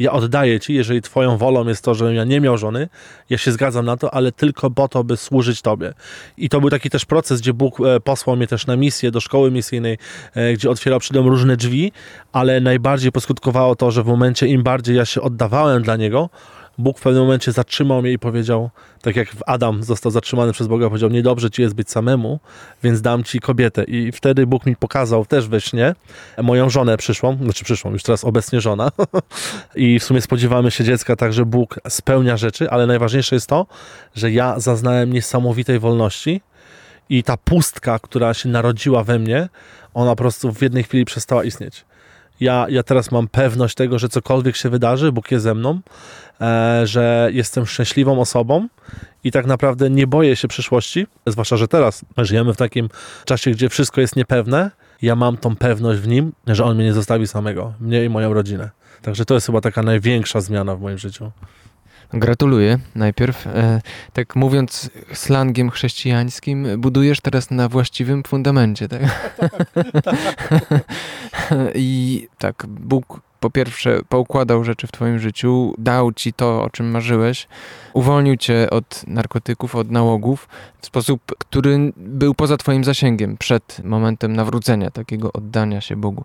ja 0.00 0.12
oddaję 0.12 0.60
Ci, 0.60 0.74
jeżeli 0.74 1.02
Twoją 1.02 1.36
wolą 1.36 1.68
jest 1.68 1.84
to, 1.84 1.94
żebym 1.94 2.14
ja 2.14 2.24
nie 2.24 2.40
miał 2.40 2.58
żony, 2.58 2.88
ja 3.30 3.38
się 3.38 3.52
zgadzam 3.52 3.84
na 3.84 3.96
to, 3.96 4.14
ale 4.14 4.32
tylko 4.32 4.70
po 4.70 4.88
to, 4.88 5.04
by 5.04 5.16
służyć 5.16 5.62
Tobie. 5.62 5.92
I 6.36 6.48
to 6.48 6.60
był 6.60 6.70
taki 6.70 6.90
też 6.90 7.04
proces, 7.04 7.40
gdzie 7.40 7.52
Bóg 7.52 7.80
e, 7.80 8.00
posłał 8.00 8.36
mnie 8.36 8.46
też 8.46 8.66
na 8.66 8.76
misję, 8.76 9.10
do 9.10 9.20
szkoły 9.20 9.50
misyjnej, 9.50 9.98
e, 10.34 10.52
gdzie 10.52 10.70
otwierał 10.70 11.00
przede 11.00 11.20
mną 11.20 11.30
różne 11.30 11.56
drzwi, 11.56 11.92
ale 12.32 12.60
najbardziej 12.60 13.12
poskutkowało 13.12 13.76
to, 13.76 13.90
że 13.90 14.02
w 14.02 14.06
momencie 14.06 14.46
im 14.46 14.62
bardziej 14.62 14.96
ja 14.96 15.04
się 15.04 15.20
oddawałem 15.20 15.82
dla 15.82 15.96
Niego, 15.96 16.30
Bóg 16.80 16.98
w 16.98 17.02
pewnym 17.02 17.22
momencie 17.22 17.52
zatrzymał 17.52 18.02
mnie 18.02 18.12
i 18.12 18.18
powiedział, 18.18 18.70
tak 19.02 19.16
jak 19.16 19.28
Adam 19.46 19.82
został 19.82 20.12
zatrzymany 20.12 20.52
przez 20.52 20.66
Boga, 20.66 20.88
powiedział, 20.88 21.10
niedobrze 21.10 21.50
ci 21.50 21.62
jest 21.62 21.74
być 21.74 21.90
samemu, 21.90 22.40
więc 22.82 23.00
dam 23.00 23.24
ci 23.24 23.40
kobietę. 23.40 23.84
I 23.84 24.12
wtedy 24.12 24.46
Bóg 24.46 24.66
mi 24.66 24.76
pokazał 24.76 25.26
też 25.26 25.48
we 25.48 25.60
śnie 25.60 25.94
moją 26.42 26.70
żonę 26.70 26.96
przyszłą, 26.96 27.36
znaczy 27.42 27.64
przyszłą, 27.64 27.92
już 27.92 28.02
teraz 28.02 28.24
obecnie 28.24 28.60
żona. 28.60 28.90
I 29.76 29.98
w 29.98 30.04
sumie 30.04 30.20
spodziewamy 30.20 30.70
się 30.70 30.84
dziecka, 30.84 31.16
także 31.16 31.44
Bóg 31.44 31.80
spełnia 31.88 32.36
rzeczy, 32.36 32.70
ale 32.70 32.86
najważniejsze 32.86 33.36
jest 33.36 33.46
to, 33.46 33.66
że 34.14 34.30
ja 34.30 34.60
zaznałem 34.60 35.12
niesamowitej 35.12 35.78
wolności 35.78 36.40
i 37.08 37.22
ta 37.22 37.36
pustka, 37.36 37.98
która 37.98 38.34
się 38.34 38.48
narodziła 38.48 39.04
we 39.04 39.18
mnie, 39.18 39.48
ona 39.94 40.10
po 40.10 40.16
prostu 40.16 40.52
w 40.52 40.62
jednej 40.62 40.82
chwili 40.82 41.04
przestała 41.04 41.44
istnieć. 41.44 41.84
Ja, 42.40 42.66
ja 42.68 42.82
teraz 42.82 43.10
mam 43.10 43.28
pewność 43.28 43.74
tego, 43.74 43.98
że 43.98 44.08
cokolwiek 44.08 44.56
się 44.56 44.70
wydarzy, 44.70 45.12
Bóg 45.12 45.30
jest 45.30 45.44
ze 45.44 45.54
mną, 45.54 45.80
e, 46.40 46.82
że 46.86 47.30
jestem 47.32 47.66
szczęśliwą 47.66 48.20
osobą 48.20 48.68
i 49.24 49.30
tak 49.30 49.46
naprawdę 49.46 49.90
nie 49.90 50.06
boję 50.06 50.36
się 50.36 50.48
przyszłości, 50.48 51.06
zwłaszcza, 51.26 51.56
że 51.56 51.68
teraz 51.68 52.04
żyjemy 52.18 52.54
w 52.54 52.56
takim 52.56 52.88
czasie, 53.24 53.50
gdzie 53.50 53.68
wszystko 53.68 54.00
jest 54.00 54.16
niepewne. 54.16 54.70
Ja 55.02 55.16
mam 55.16 55.36
tą 55.36 55.56
pewność 55.56 56.00
w 56.00 56.08
nim, 56.08 56.32
że 56.46 56.64
on 56.64 56.76
mnie 56.76 56.84
nie 56.84 56.92
zostawi 56.92 57.26
samego, 57.26 57.72
mnie 57.80 58.04
i 58.04 58.08
moją 58.08 58.34
rodzinę. 58.34 58.70
Także 59.02 59.24
to 59.24 59.34
jest 59.34 59.46
chyba 59.46 59.60
taka 59.60 59.82
największa 59.82 60.40
zmiana 60.40 60.76
w 60.76 60.80
moim 60.80 60.98
życiu. 60.98 61.30
Gratuluję 62.12 62.78
najpierw. 62.94 63.46
E, 63.46 63.80
tak 64.12 64.36
mówiąc 64.36 64.90
slangiem 65.12 65.70
chrześcijańskim, 65.70 66.66
budujesz 66.78 67.20
teraz 67.20 67.50
na 67.50 67.68
właściwym 67.68 68.22
fundamencie, 68.22 68.88
tak? 68.88 69.02
I 71.74 72.28
tak, 72.38 72.66
Bóg 72.68 73.20
po 73.40 73.50
pierwsze 73.50 74.00
poukładał 74.08 74.64
rzeczy 74.64 74.86
w 74.86 74.92
twoim 74.92 75.18
życiu, 75.18 75.74
dał 75.78 76.12
ci 76.12 76.32
to, 76.32 76.62
o 76.62 76.70
czym 76.70 76.90
marzyłeś, 76.90 77.48
uwolnił 77.92 78.36
cię 78.36 78.70
od 78.70 79.04
narkotyków, 79.06 79.74
od 79.74 79.90
nałogów 79.90 80.48
w 80.80 80.86
sposób, 80.86 81.34
który 81.38 81.92
był 81.96 82.34
poza 82.34 82.56
twoim 82.56 82.84
zasięgiem 82.84 83.36
przed 83.36 83.80
momentem 83.84 84.32
nawrócenia, 84.32 84.90
takiego 84.90 85.32
oddania 85.32 85.80
się 85.80 85.96
Bogu. 85.96 86.24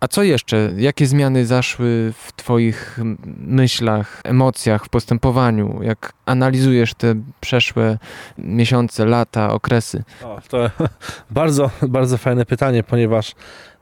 A 0.00 0.08
co 0.08 0.22
jeszcze? 0.22 0.72
Jakie 0.76 1.06
zmiany 1.06 1.46
zaszły 1.46 2.12
w 2.16 2.32
Twoich 2.32 3.00
myślach, 3.38 4.20
emocjach, 4.24 4.84
w 4.84 4.88
postępowaniu? 4.88 5.82
Jak 5.82 6.12
analizujesz 6.26 6.94
te 6.94 7.14
przeszłe 7.40 7.98
miesiące, 8.38 9.06
lata, 9.06 9.52
okresy? 9.52 10.02
O, 10.24 10.40
to 10.48 10.70
bardzo, 11.30 11.70
bardzo 11.82 12.18
fajne 12.18 12.46
pytanie, 12.46 12.82
ponieważ 12.82 13.34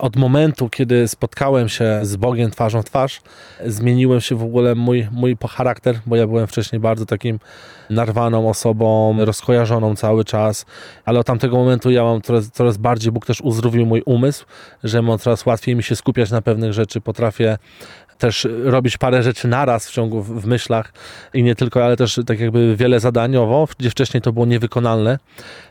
od 0.03 0.17
momentu, 0.17 0.69
kiedy 0.69 1.09
spotkałem 1.09 1.69
się 1.69 2.01
z 2.03 2.17
Bogiem 2.17 2.51
twarzą 2.51 2.83
w 2.83 2.85
twarz, 2.85 3.21
zmieniłem 3.67 4.21
się 4.21 4.35
w 4.35 4.43
ogóle 4.43 4.75
mój, 4.75 5.09
mój 5.13 5.37
charakter, 5.51 6.01
bo 6.07 6.17
ja 6.17 6.27
byłem 6.27 6.47
wcześniej 6.47 6.81
bardzo 6.81 7.07
takim 7.07 7.39
narwaną 7.91 8.49
osobą, 8.49 9.17
rozkojarzoną 9.25 9.97
cały 9.97 10.25
czas, 10.25 10.67
ale 11.05 11.21
od 11.21 11.27
tamtego 11.27 11.57
momentu 11.57 11.91
ja 11.91 12.05
mam 12.05 12.23
coraz, 12.23 12.51
coraz 12.51 12.77
bardziej, 12.77 13.13
Bóg 13.13 13.27
też 13.27 13.41
uzdrowił 13.41 13.87
mój 13.87 14.03
umysł, 14.07 14.45
że 14.85 15.03
mam 15.03 15.19
coraz 15.19 15.47
łatwiej 15.47 15.77
mi 15.77 15.83
się 15.83 15.97
skupiać 15.97 16.31
na 16.31 16.43
pewnych 16.43 16.73
rzeczy, 16.73 17.01
potrafię 17.01 17.59
też 18.19 18.49
robić 18.65 18.99
parę 18.99 19.23
rzeczy 19.23 19.49
naraz 19.49 19.89
w 19.89 19.93
ciągu, 19.93 20.23
w 20.23 20.47
myślach 20.47 20.93
i 21.35 21.43
nie 21.43 21.55
tylko, 21.55 21.85
ale 21.85 21.97
też 21.97 22.21
tak 22.27 22.41
jakby 22.41 22.77
wiele 22.77 23.01
zadaniowo, 23.01 23.69
gdzie 23.79 23.91
wcześniej 23.91 24.21
to 24.21 24.33
było 24.33 24.47
niewykonalne. 24.47 25.19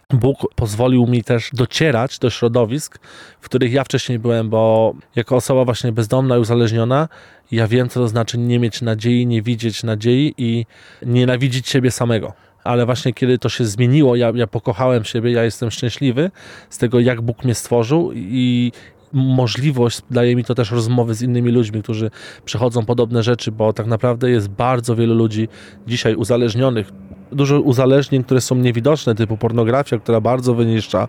Bóg 0.09 0.37
pozwolił 0.55 1.07
mi 1.07 1.23
też 1.23 1.49
docierać 1.53 2.19
do 2.19 2.29
środowisk, 2.29 2.99
w 3.41 3.45
których 3.45 3.73
ja 3.73 3.83
wcześniej 3.83 4.19
byłem, 4.19 4.49
bo 4.49 4.93
jako 5.15 5.35
osoba 5.35 5.65
właśnie 5.65 5.91
bezdomna 5.91 6.37
i 6.37 6.39
uzależniona, 6.39 7.07
ja 7.51 7.67
wiem, 7.67 7.89
co 7.89 7.99
to 7.99 8.07
znaczy 8.07 8.37
nie 8.37 8.59
mieć 8.59 8.81
nadziei, 8.81 9.27
nie 9.27 9.41
widzieć 9.41 9.83
nadziei 9.83 10.33
i 10.37 10.65
nienawidzić 11.01 11.69
siebie 11.69 11.91
samego 11.91 12.33
ale 12.63 12.85
właśnie 12.85 13.13
kiedy 13.13 13.37
to 13.37 13.49
się 13.49 13.65
zmieniło, 13.65 14.15
ja, 14.15 14.31
ja 14.35 14.47
pokochałem 14.47 15.03
siebie, 15.03 15.31
ja 15.31 15.43
jestem 15.43 15.71
szczęśliwy 15.71 16.31
z 16.69 16.77
tego, 16.77 16.99
jak 16.99 17.21
Bóg 17.21 17.43
mnie 17.43 17.55
stworzył 17.55 18.11
i 18.15 18.71
możliwość 19.13 20.01
daje 20.11 20.35
mi 20.35 20.43
to 20.43 20.55
też 20.55 20.71
rozmowy 20.71 21.13
z 21.13 21.21
innymi 21.21 21.51
ludźmi, 21.51 21.83
którzy 21.83 22.11
przechodzą 22.45 22.85
podobne 22.85 23.23
rzeczy, 23.23 23.51
bo 23.51 23.73
tak 23.73 23.87
naprawdę 23.87 24.29
jest 24.29 24.49
bardzo 24.49 24.95
wielu 24.95 25.15
ludzi 25.15 25.47
dzisiaj 25.87 26.15
uzależnionych, 26.15 26.91
dużo 27.31 27.61
uzależnień, 27.61 28.23
które 28.23 28.41
są 28.41 28.55
niewidoczne, 28.55 29.15
typu 29.15 29.37
pornografia, 29.37 29.99
która 29.99 30.21
bardzo 30.21 30.53
wyniszcza 30.53 31.07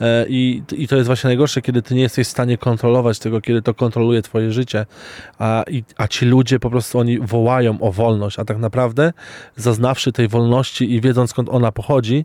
e, 0.00 0.26
i, 0.28 0.62
i 0.76 0.88
to 0.88 0.96
jest 0.96 1.06
właśnie 1.06 1.28
najgorsze, 1.28 1.62
kiedy 1.62 1.82
ty 1.82 1.94
nie 1.94 2.02
jesteś 2.02 2.26
w 2.26 2.30
stanie 2.30 2.58
kontrolować 2.58 3.18
tego, 3.18 3.40
kiedy 3.40 3.62
to 3.62 3.74
kontroluje 3.74 4.22
twoje 4.22 4.52
życie, 4.52 4.86
a, 5.38 5.64
i, 5.70 5.84
a 5.96 6.08
ci 6.08 6.26
ludzie 6.26 6.60
po 6.60 6.70
prostu 6.70 6.98
oni 6.98 7.18
wołają 7.18 7.80
o 7.80 7.92
wolność, 7.92 8.38
a 8.38 8.44
tak 8.44 8.58
naprawdę 8.58 9.12
zaznawszy 9.56 10.12
tej 10.12 10.28
wolności 10.28 10.94
i 10.94 11.00
wiedząc 11.00 11.30
skąd 11.30 11.48
ona 11.48 11.72
pochodzi, 11.72 12.24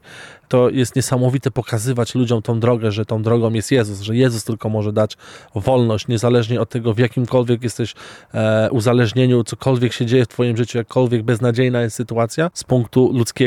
to 0.50 0.70
jest 0.70 0.96
niesamowite 0.96 1.51
pokazywać 1.51 2.15
ludziom 2.15 2.41
tą 2.41 2.60
drogę, 2.60 2.91
że 2.91 3.06
tą 3.06 3.22
drogą 3.22 3.53
jest 3.53 3.72
Jezus, 3.72 4.01
że 4.01 4.15
Jezus 4.15 4.44
tylko 4.44 4.70
może 4.70 4.94
dać 4.94 5.18
wolność, 5.56 6.08
niezależnie 6.08 6.62
od 6.62 6.70
tego, 6.70 6.94
w 6.94 6.98
jakimkolwiek 6.98 7.63
jesteś 7.63 7.96
e, 8.34 8.70
uzależnieniu, 8.72 9.44
cokolwiek 9.44 9.94
się 9.94 10.06
dzieje 10.06 10.25
w 10.25 10.27
Twoim 10.27 10.58
życiu, 10.58 10.77
jakkolwiek 10.77 11.24
beznadziejna 11.24 11.82
jest 11.82 11.96
sytuacja 11.96 12.51
z 12.53 12.63
punktu 12.63 13.12
ludzkiego, 13.13 13.38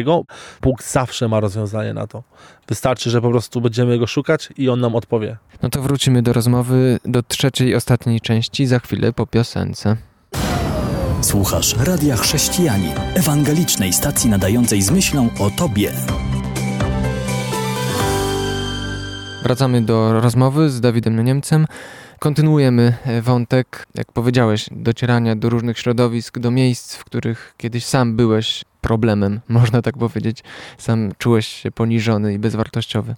Bóg 0.62 0.82
zawsze 0.82 1.28
ma 1.28 1.40
rozwiązanie 1.40 1.94
na 1.94 2.06
to. 2.06 2.22
Wystarczy, 2.68 3.10
że 3.10 3.20
po 3.20 3.30
prostu 3.30 3.60
będziemy 3.60 3.98
go 3.98 4.06
szukać 4.06 4.48
i 4.56 4.68
on 4.68 4.80
nam 4.80 4.94
odpowie. 4.94 5.36
No 5.62 5.70
to 5.70 5.82
wrócimy 5.82 6.22
do 6.22 6.32
rozmowy, 6.32 6.98
do 7.04 7.22
trzeciej, 7.22 7.74
ostatniej 7.74 8.20
części, 8.20 8.66
za 8.66 8.78
chwilę 8.78 9.12
po 9.12 9.26
piosence. 9.26 9.96
Słuchasz 11.20 11.76
Radia 11.76 12.16
Chrześcijani, 12.16 12.88
ewangelicznej 13.14 13.92
stacji 13.92 14.30
nadającej 14.30 14.82
z 14.82 14.90
myślą 14.90 15.28
o 15.40 15.50
Tobie. 15.50 15.92
Wracamy 19.42 19.82
do 19.82 20.20
rozmowy 20.20 20.70
z 20.70 20.80
Dawidem 20.80 21.24
Niemcem. 21.24 21.66
Kontynuujemy 22.18 22.94
e, 23.04 23.22
wątek, 23.22 23.86
jak 23.94 24.12
powiedziałeś, 24.12 24.66
docierania 24.70 25.36
do 25.36 25.48
różnych 25.48 25.78
środowisk, 25.78 26.38
do 26.38 26.50
miejsc, 26.50 26.96
w 26.96 27.04
których 27.04 27.54
kiedyś 27.56 27.84
sam 27.84 28.16
byłeś 28.16 28.64
problemem, 28.82 29.40
można 29.48 29.82
tak 29.82 29.98
powiedzieć. 29.98 30.42
Sam 30.78 31.12
czułeś 31.18 31.46
się 31.46 31.70
poniżony 31.70 32.34
i 32.34 32.38
bezwartościowy. 32.38 33.14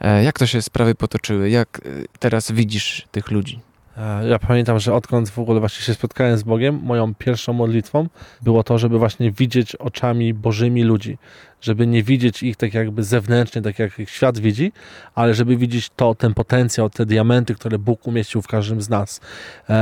E, 0.00 0.24
jak 0.24 0.38
to 0.38 0.46
się 0.46 0.62
sprawy 0.62 0.94
potoczyły? 0.94 1.50
Jak 1.50 1.78
e, 1.78 1.90
teraz 2.18 2.52
widzisz 2.52 3.06
tych 3.10 3.30
ludzi? 3.30 3.60
E, 3.96 4.28
ja 4.28 4.38
pamiętam, 4.38 4.78
że 4.78 4.94
odkąd 4.94 5.30
w 5.30 5.38
ogóle 5.38 5.60
właśnie 5.60 5.84
się 5.84 5.94
spotkałem 5.94 6.38
z 6.38 6.42
Bogiem, 6.42 6.80
moją 6.82 7.14
pierwszą 7.14 7.52
modlitwą 7.52 8.08
było 8.42 8.62
to, 8.62 8.78
żeby 8.78 8.98
właśnie 8.98 9.32
widzieć 9.32 9.76
oczami 9.76 10.34
Bożymi 10.34 10.82
ludzi, 10.82 11.18
żeby 11.60 11.86
nie 11.86 12.02
widzieć 12.02 12.42
ich 12.42 12.56
tak 12.56 12.74
jakby 12.74 13.04
zewnętrznie, 13.04 13.62
tak 13.62 13.78
jak 13.78 13.98
ich 13.98 14.10
świat 14.10 14.38
widzi, 14.38 14.72
ale 15.14 15.34
żeby 15.34 15.56
widzieć 15.56 15.90
to, 15.96 16.14
ten 16.14 16.34
potencjał, 16.34 16.90
te 16.90 17.06
diamenty, 17.06 17.54
które 17.54 17.78
Bóg 17.78 18.06
umieścił 18.06 18.42
w 18.42 18.46
każdym 18.46 18.82
z 18.82 18.88
nas. 18.88 19.20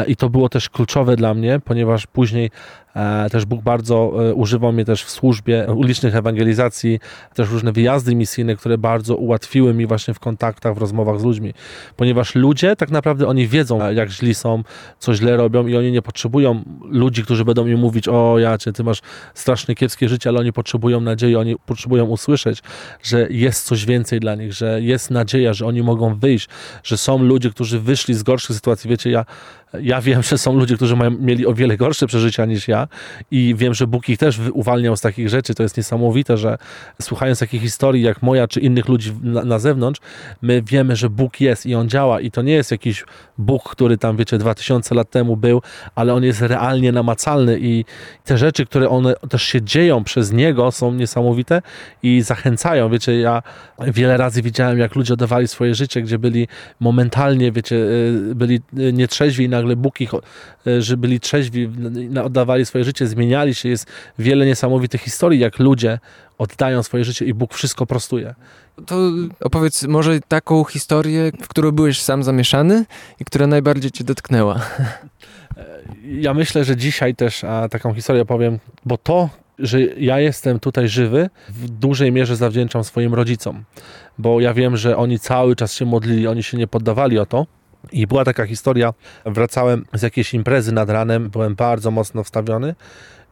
I 0.07 0.17
to 0.17 0.31
było 0.31 0.49
też 0.49 0.69
kluczowe 0.69 1.17
dla 1.17 1.35
mnie, 1.35 1.61
ponieważ 1.65 2.07
później 2.07 2.51
też 3.31 3.45
Bóg 3.45 3.63
bardzo 3.63 4.13
e, 4.31 4.35
używał 4.35 4.73
mnie 4.73 4.85
też 4.85 5.05
w 5.05 5.11
służbie 5.11 5.67
ulicznych 5.77 6.17
ewangelizacji, 6.17 7.01
też 7.35 7.51
różne 7.51 7.73
wyjazdy 7.73 8.15
misyjne, 8.15 8.57
które 8.57 8.79
bardzo 8.79 9.17
ułatwiły 9.17 9.75
mi 9.75 9.87
właśnie 9.87 10.15
w 10.15 10.19
kontaktach, 10.19 10.75
w 10.75 10.79
rozmowach 10.79 11.21
z 11.21 11.25
ludźmi. 11.25 11.55
Ponieważ 11.97 12.35
ludzie 12.35 12.77
tak 12.77 12.91
naprawdę 12.91 13.27
oni 13.27 13.49
wiedzą, 13.49 13.91
jak 13.91 14.11
źli 14.11 14.35
są, 14.35 14.63
co 14.99 15.15
źle 15.15 15.37
robią 15.37 15.67
i 15.67 15.77
oni 15.77 15.93
nie 15.93 16.03
potrzebują 16.03 16.63
ludzi, 16.85 17.23
którzy 17.23 17.45
będą 17.45 17.67
im 17.67 17.79
mówić, 17.79 18.09
o 18.09 18.39
ja 18.39 18.59
cię, 18.59 18.73
ty 18.73 18.85
masz 18.85 19.03
strasznie 19.35 19.75
kiepskie 19.75 20.09
życie, 20.09 20.31
ale 20.31 20.41
oni 20.41 20.53
potrzebują 20.53 21.01
nadziei, 21.01 21.37
oni 21.37 21.57
potrzebują 21.67 22.05
usłyszeć, 22.05 22.63
że 23.03 23.27
jest 23.31 23.65
coś 23.65 23.87
więcej 23.87 24.21
dla 24.21 24.35
nich, 24.35 24.53
że 24.53 24.83
jest 24.83 25.11
nadzieja, 25.11 25.55
że 25.55 25.67
oni 25.67 25.83
mogą 25.83 26.15
wyjść, 26.15 26.49
że 26.83 26.97
są 26.97 27.19
ludzie, 27.23 27.51
którzy 27.51 27.81
wyszli 27.81 28.15
z 28.15 28.23
gorszych 28.23 28.57
sytuacji. 28.57 28.91
Wiecie, 28.91 29.11
ja 29.11 29.25
ja 29.83 30.01
wiem, 30.01 30.23
że 30.23 30.39
są 30.39 30.57
ludzie, 30.57 30.77
którzy 30.77 30.97
mają, 30.97 31.11
mieli 31.11 31.47
o 31.47 31.55
wiele 31.55 31.77
gorsze 31.77 32.07
przeżycia 32.07 32.45
niż 32.45 32.69
ja 32.69 32.89
i 33.31 33.55
wiem, 33.59 33.75
że 33.75 33.87
Bóg 33.87 34.09
ich 34.09 34.19
też 34.19 34.41
uwalniał 34.53 34.97
z 34.97 35.01
takich 35.01 35.29
rzeczy. 35.29 35.55
To 35.55 35.63
jest 35.63 35.77
niesamowite, 35.77 36.37
że 36.37 36.59
słuchając 37.03 37.39
takich 37.39 37.63
historii 37.63 38.03
jak 38.03 38.23
moja 38.23 38.49
czy 38.49 38.61
innych 38.61 38.89
ludzi 38.89 39.13
na, 39.23 39.45
na 39.45 39.59
zewnątrz, 39.59 40.01
my 40.43 40.63
wiemy, 40.63 40.97
że 40.97 41.11
Bóg 41.11 41.41
jest 41.41 41.67
i 41.67 41.75
On 41.75 41.89
działa 41.89 42.21
i 42.21 42.31
to 42.31 42.43
nie 42.43 42.53
jest 42.53 42.71
jakiś 42.71 43.05
Bóg, 43.39 43.71
który 43.71 43.99
tam, 43.99 44.17
wiecie, 44.17 44.39
2000 44.39 44.95
lat 44.95 45.11
temu 45.11 45.37
był, 45.37 45.63
ale 45.95 46.15
On 46.15 46.25
jest 46.25 46.43
realnie 46.43 46.93
namacalny 46.93 47.59
i 47.61 47.85
te 48.25 48.39
rzeczy, 48.39 48.67
które 48.67 48.89
one 48.89 49.15
też 49.31 49.43
się 49.43 49.63
dzieją 49.63 50.05
przez 50.05 50.33
Niego 50.33 50.73
są 50.73 50.95
niesamowite 50.95 51.63
i 52.03 52.23
zachęcają. 52.23 52.91
Wiecie, 52.91 53.21
ja 53.21 53.43
wiele 53.79 54.17
razy 54.17 54.43
widziałem, 54.43 54.79
jak 54.79 54.95
ludzie 54.95 55.15
oddawali 55.15 55.49
swoje 55.49 55.75
życie, 55.75 56.03
gdzie 56.03 56.19
byli 56.19 56.49
momentalnie, 56.81 57.53
wiecie, 57.53 57.77
y, 57.77 58.35
byli 58.35 58.61
y, 58.79 58.93
nietrzeźwi 58.93 59.45
i 59.45 59.49
nagle 59.49 59.64
nagle 59.65 59.77
Bóg 59.77 60.01
ich, 60.01 60.11
e, 60.67 60.83
że 60.83 60.97
byli 60.97 61.21
trzeźwi, 61.21 61.71
oddawali 62.25 62.67
swoje 62.67 62.85
życie, 62.85 63.07
zmieniali 63.07 63.55
się. 63.55 63.69
Jest 63.69 63.87
wiele 64.19 64.47
niesamowitych 64.47 65.01
historii, 65.01 65.41
jak 65.41 65.59
ludzie 65.59 65.99
oddają 66.39 66.83
swoje 66.83 67.05
życie 67.05 67.25
i 67.25 67.35
Bóg 67.35 67.55
wszystko 67.55 67.87
prostuje. 67.87 68.35
To 68.87 68.97
opowiedz 69.41 69.83
może 69.83 70.21
taką 70.21 70.65
historię, 70.65 71.33
w 71.43 71.49
którą 71.49 71.73
byłeś 71.73 72.01
sam 72.01 72.23
zamieszany 72.23 72.85
i 73.21 73.25
która 73.25 73.47
najbardziej 73.47 73.91
cię 73.91 74.05
dotknęła. 74.05 74.61
Ja 76.05 76.35
myślę, 76.35 76.65
że 76.65 76.77
dzisiaj 76.77 77.15
też 77.15 77.45
a, 77.45 77.69
taką 77.69 77.95
historię 77.95 78.25
powiem, 78.25 78.59
bo 78.85 78.99
to, 78.99 79.29
że 79.59 79.81
ja 79.81 80.21
jestem 80.21 80.61
tutaj 80.61 80.89
żywy, 80.89 81.31
w 81.49 81.69
dużej 81.69 82.13
mierze 82.13 82.37
zawdzięczam 82.37 82.85
swoim 82.85 83.15
rodzicom, 83.15 83.65
bo 84.19 84.41
ja 84.41 84.55
wiem, 84.55 84.77
że 84.77 84.97
oni 84.97 85.19
cały 85.19 85.57
czas 85.57 85.75
się 85.75 85.85
modlili, 85.85 86.27
oni 86.27 86.43
się 86.43 86.59
nie 86.59 86.67
poddawali 86.67 87.19
o 87.19 87.27
to. 87.27 87.47
I 87.93 88.07
była 88.07 88.25
taka 88.25 88.47
historia, 88.47 88.95
wracałem 89.27 89.85
z 89.93 90.03
jakiejś 90.03 90.35
imprezy 90.35 90.73
nad 90.73 90.91
ranem, 90.91 91.31
byłem 91.31 91.55
bardzo 91.55 91.91
mocno 91.91 92.25
wstawiony 92.25 92.75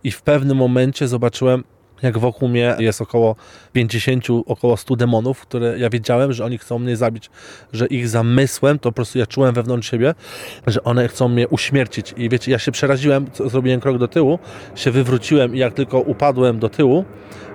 i 0.05 0.11
w 0.11 0.23
pewnym 0.23 0.57
momencie 0.57 1.09
zobaczyłem, 1.09 1.65
jak 2.03 2.19
wokół 2.19 2.49
mnie 2.49 2.77
jest 2.79 3.01
około 3.01 3.37
50, 3.73 4.27
około 4.47 4.77
100 4.77 4.97
demonów, 4.97 5.41
które 5.41 5.79
ja 5.79 5.91
wiedziałem, 5.91 6.33
że 6.33 6.45
oni 6.45 6.59
chcą 6.59 6.79
mnie 6.79 6.97
zabić, 6.97 7.31
że 7.73 7.87
ich 7.87 8.09
zamysłem, 8.09 8.79
to 8.79 8.89
po 8.89 8.93
prostu 8.93 9.19
ja 9.19 9.27
czułem 9.27 9.55
wewnątrz 9.55 9.91
siebie, 9.91 10.15
że 10.67 10.85
one 10.85 11.09
chcą 11.09 11.29
mnie 11.29 11.49
uśmiercić. 11.49 12.15
I 12.17 12.29
wiecie, 12.29 12.53
ja 12.53 12.59
się 12.59 12.73
przeraziłem, 12.73 13.27
zrobiłem 13.47 13.81
krok 13.81 13.99
do 13.99 14.09
tyłu, 14.09 14.39
się 14.75 14.91
wywróciłem 14.91 15.57
i 15.57 15.59
jak 15.59 15.75
tylko 15.75 16.01
upadłem 16.01 16.59
do 16.59 16.69
tyłu, 16.69 17.05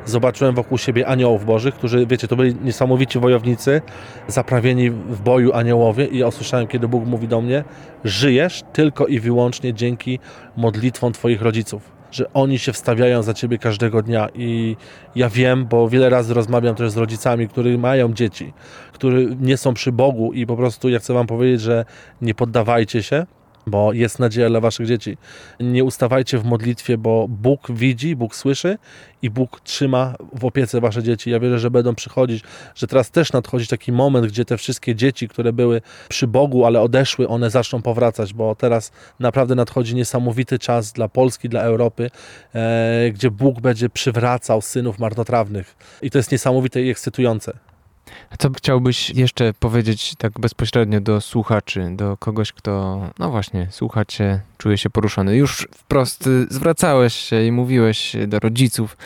zobaczyłem 0.09 0.55
wokół 0.55 0.77
siebie 0.77 1.07
aniołów 1.07 1.45
bożych, 1.45 1.75
którzy, 1.75 2.05
wiecie, 2.05 2.27
to 2.27 2.35
byli 2.35 2.55
niesamowici 2.61 3.19
wojownicy, 3.19 3.81
zaprawieni 4.27 4.91
w 4.91 5.21
boju 5.21 5.53
aniołowie 5.53 6.05
i 6.05 6.17
ja 6.17 6.27
usłyszałem, 6.27 6.67
kiedy 6.67 6.87
Bóg 6.87 7.05
mówi 7.05 7.27
do 7.27 7.41
mnie, 7.41 7.63
żyjesz 8.03 8.63
tylko 8.73 9.07
i 9.07 9.19
wyłącznie 9.19 9.73
dzięki 9.73 10.19
modlitwom 10.57 11.13
Twoich 11.13 11.41
rodziców 11.41 11.97
że 12.11 12.33
oni 12.33 12.59
się 12.59 12.73
wstawiają 12.73 13.23
za 13.23 13.33
ciebie 13.33 13.57
każdego 13.57 14.01
dnia. 14.01 14.27
I 14.35 14.75
ja 15.15 15.29
wiem, 15.29 15.65
bo 15.65 15.89
wiele 15.89 16.09
razy 16.09 16.33
rozmawiam 16.33 16.75
też 16.75 16.91
z 16.91 16.97
rodzicami, 16.97 17.47
którzy 17.47 17.77
mają 17.77 18.13
dzieci, 18.13 18.53
którzy 18.93 19.37
nie 19.41 19.57
są 19.57 19.73
przy 19.73 19.91
Bogu 19.91 20.33
i 20.33 20.45
po 20.45 20.55
prostu 20.55 20.89
ja 20.89 20.99
chcę 20.99 21.13
wam 21.13 21.27
powiedzieć, 21.27 21.61
że 21.61 21.85
nie 22.21 22.33
poddawajcie 22.35 23.03
się, 23.03 23.25
bo 23.67 23.93
jest 23.93 24.19
nadzieja 24.19 24.49
dla 24.49 24.59
waszych 24.59 24.87
dzieci. 24.87 25.17
Nie 25.59 25.83
ustawajcie 25.83 26.37
w 26.37 26.45
modlitwie, 26.45 26.97
bo 26.97 27.27
Bóg 27.29 27.71
widzi, 27.71 28.15
Bóg 28.15 28.35
słyszy 28.35 28.77
i 29.21 29.29
Bóg 29.29 29.61
trzyma 29.63 30.15
w 30.33 30.45
opiece 30.45 30.81
wasze 30.81 31.03
dzieci. 31.03 31.29
Ja 31.29 31.39
wierzę, 31.39 31.59
że 31.59 31.71
będą 31.71 31.95
przychodzić, 31.95 32.43
że 32.75 32.87
teraz 32.87 33.11
też 33.11 33.33
nadchodzi 33.33 33.67
taki 33.67 33.91
moment, 33.91 34.27
gdzie 34.27 34.45
te 34.45 34.57
wszystkie 34.57 34.95
dzieci, 34.95 35.27
które 35.27 35.53
były 35.53 35.81
przy 36.09 36.27
Bogu, 36.27 36.65
ale 36.65 36.81
odeszły, 36.81 37.27
one 37.27 37.49
zaczną 37.49 37.81
powracać, 37.81 38.33
bo 38.33 38.55
teraz 38.55 38.91
naprawdę 39.19 39.55
nadchodzi 39.55 39.95
niesamowity 39.95 40.59
czas 40.59 40.91
dla 40.91 41.07
Polski, 41.07 41.49
dla 41.49 41.61
Europy, 41.61 42.11
e, 42.55 43.11
gdzie 43.13 43.31
Bóg 43.31 43.61
będzie 43.61 43.89
przywracał 43.89 44.61
synów 44.61 44.99
marnotrawnych. 44.99 45.75
I 46.01 46.11
to 46.11 46.17
jest 46.17 46.31
niesamowite 46.31 46.81
i 46.81 46.89
ekscytujące. 46.89 47.66
Co 48.39 48.49
chciałbyś 48.57 49.09
jeszcze 49.09 49.53
powiedzieć 49.53 50.13
tak 50.17 50.39
bezpośrednio 50.39 51.01
do 51.01 51.21
słuchaczy, 51.21 51.89
do 51.91 52.17
kogoś, 52.17 52.51
kto, 52.51 53.01
no 53.19 53.29
właśnie, 53.31 53.67
słucha 53.71 54.05
cię, 54.05 54.39
czuje 54.57 54.77
się 54.77 54.89
poruszony? 54.89 55.35
Już 55.35 55.67
wprost 55.71 56.27
y, 56.27 56.47
zwracałeś 56.49 57.13
się 57.13 57.43
i 57.43 57.51
mówiłeś 57.51 58.15
do 58.27 58.39
rodziców, 58.39 58.97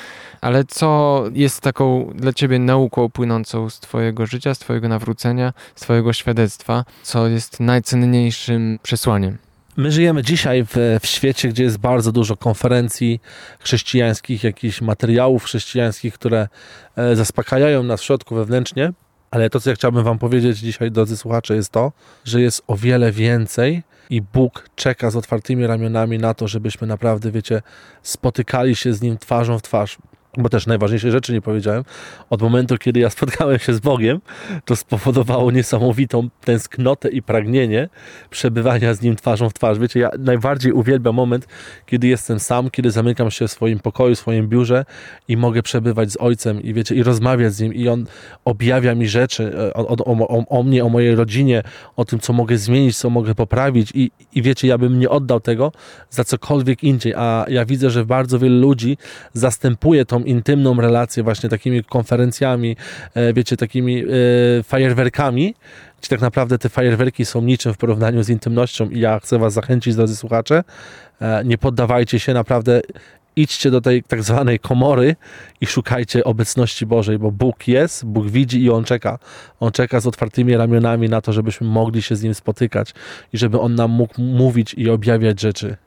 ale 0.41 0.63
co 0.63 1.23
jest 1.33 1.61
taką 1.61 2.11
dla 2.15 2.33
ciebie 2.33 2.59
nauką 2.59 3.09
płynącą 3.09 3.69
z 3.69 3.79
twojego 3.79 4.25
życia, 4.25 4.55
z 4.55 4.59
twojego 4.59 4.87
nawrócenia, 4.87 5.53
z 5.75 5.81
twojego 5.81 6.13
świadectwa, 6.13 6.85
co 7.03 7.27
jest 7.27 7.59
najcenniejszym 7.59 8.79
przesłaniem? 8.83 9.37
My 9.77 9.91
żyjemy 9.91 10.23
dzisiaj 10.23 10.65
w, 10.65 10.99
w, 11.01 11.07
świecie, 11.07 11.49
gdzie 11.49 11.63
jest 11.63 11.77
bardzo 11.77 12.11
dużo 12.11 12.37
konferencji 12.37 13.21
chrześcijańskich, 13.59 14.43
jakichś 14.43 14.81
materiałów 14.81 15.43
chrześcijańskich, 15.43 16.13
które 16.13 16.47
e, 16.95 17.15
zaspokajają 17.15 17.83
nas 17.83 18.01
w 18.01 18.03
środku 18.03 18.35
wewnętrznie. 18.35 18.93
Ale 19.31 19.49
to, 19.49 19.59
co 19.59 19.69
ja 19.69 19.75
chciałbym 19.75 20.03
Wam 20.03 20.19
powiedzieć 20.19 20.57
dzisiaj, 20.57 20.91
drodzy 20.91 21.17
słuchacze, 21.17 21.55
jest 21.55 21.69
to, 21.69 21.91
że 22.25 22.41
jest 22.41 22.63
o 22.67 22.75
wiele 22.75 23.11
więcej 23.11 23.83
i 24.09 24.21
Bóg 24.21 24.69
czeka 24.75 25.11
z 25.11 25.15
otwartymi 25.15 25.67
ramionami 25.67 26.17
na 26.17 26.33
to, 26.33 26.47
żebyśmy 26.47 26.87
naprawdę, 26.87 27.31
wiecie, 27.31 27.61
spotykali 28.03 28.75
się 28.75 28.93
z 28.93 29.01
Nim 29.01 29.17
twarzą 29.17 29.59
w 29.59 29.61
twarz 29.61 29.97
bo 30.37 30.49
też 30.49 30.67
najważniejsze 30.67 31.11
rzeczy 31.11 31.33
nie 31.33 31.41
powiedziałem. 31.41 31.83
Od 32.29 32.41
momentu, 32.41 32.77
kiedy 32.77 32.99
ja 32.99 33.09
spotkałem 33.09 33.59
się 33.59 33.73
z 33.73 33.79
Bogiem, 33.79 34.21
to 34.65 34.75
spowodowało 34.75 35.51
niesamowitą 35.51 36.29
tęsknotę 36.45 37.09
i 37.09 37.21
pragnienie 37.21 37.89
przebywania 38.29 38.93
z 38.93 39.01
Nim 39.01 39.15
twarzą 39.15 39.49
w 39.49 39.53
twarz. 39.53 39.79
Wiecie, 39.79 39.99
ja 39.99 40.09
najbardziej 40.19 40.71
uwielbiam 40.71 41.15
moment, 41.15 41.47
kiedy 41.85 42.07
jestem 42.07 42.39
sam, 42.39 42.69
kiedy 42.69 42.91
zamykam 42.91 43.31
się 43.31 43.47
w 43.47 43.51
swoim 43.51 43.79
pokoju, 43.79 44.15
w 44.15 44.19
swoim 44.19 44.47
biurze 44.47 44.85
i 45.27 45.37
mogę 45.37 45.63
przebywać 45.63 46.11
z 46.11 46.17
Ojcem 46.17 46.61
i 46.61 46.73
wiecie, 46.73 46.95
i 46.95 47.03
rozmawiać 47.03 47.53
z 47.53 47.61
Nim 47.61 47.73
i 47.73 47.87
On 47.87 48.05
objawia 48.45 48.95
mi 48.95 49.07
rzeczy 49.07 49.53
e, 49.57 49.73
o, 49.73 49.87
o, 49.87 50.27
o, 50.27 50.45
o 50.47 50.63
mnie, 50.63 50.85
o 50.85 50.89
mojej 50.89 51.15
rodzinie, 51.15 51.63
o 51.95 52.05
tym, 52.05 52.19
co 52.19 52.33
mogę 52.33 52.57
zmienić, 52.57 52.97
co 52.97 53.09
mogę 53.09 53.35
poprawić 53.35 53.91
i, 53.95 54.11
i 54.33 54.41
wiecie, 54.41 54.67
ja 54.67 54.77
bym 54.77 54.99
nie 54.99 55.09
oddał 55.09 55.39
tego 55.39 55.71
za 56.09 56.23
cokolwiek 56.23 56.83
indziej, 56.83 57.13
a 57.15 57.45
ja 57.47 57.65
widzę, 57.65 57.89
że 57.89 58.05
bardzo 58.05 58.39
wielu 58.39 58.61
ludzi 58.61 58.97
zastępuje 59.33 60.05
tą 60.05 60.20
intymną 60.25 60.81
relację 60.81 61.23
właśnie 61.23 61.49
takimi 61.49 61.83
konferencjami, 61.83 62.75
e, 63.13 63.33
wiecie, 63.33 63.57
takimi 63.57 64.03
e, 64.03 64.63
fajerwerkami, 64.63 65.55
gdzie 65.99 66.09
tak 66.09 66.21
naprawdę 66.21 66.57
te 66.57 66.69
fajerwerki 66.69 67.25
są 67.25 67.41
niczym 67.41 67.73
w 67.73 67.77
porównaniu 67.77 68.23
z 68.23 68.29
intymnością 68.29 68.89
i 68.89 68.99
ja 68.99 69.19
chcę 69.19 69.39
was 69.39 69.53
zachęcić, 69.53 69.95
drodzy 69.95 70.15
słuchacze, 70.15 70.63
e, 71.21 71.45
nie 71.45 71.57
poddawajcie 71.57 72.19
się, 72.19 72.33
naprawdę 72.33 72.81
idźcie 73.35 73.71
do 73.71 73.81
tej 73.81 74.03
tak 74.03 74.23
zwanej 74.23 74.59
komory 74.59 75.15
i 75.61 75.65
szukajcie 75.65 76.23
obecności 76.23 76.85
Bożej, 76.85 77.19
bo 77.19 77.31
Bóg 77.31 77.67
jest, 77.67 78.05
Bóg 78.05 78.27
widzi 78.27 78.63
i 78.63 78.69
On 78.69 78.83
czeka. 78.83 79.19
On 79.59 79.71
czeka 79.71 79.99
z 79.99 80.07
otwartymi 80.07 80.57
ramionami 80.57 81.09
na 81.09 81.21
to, 81.21 81.33
żebyśmy 81.33 81.67
mogli 81.67 82.01
się 82.01 82.15
z 82.15 82.23
Nim 82.23 82.33
spotykać 82.33 82.93
i 83.33 83.37
żeby 83.37 83.59
On 83.59 83.75
nam 83.75 83.91
mógł 83.91 84.21
mówić 84.21 84.73
i 84.73 84.89
objawiać 84.89 85.41
rzeczy. 85.41 85.77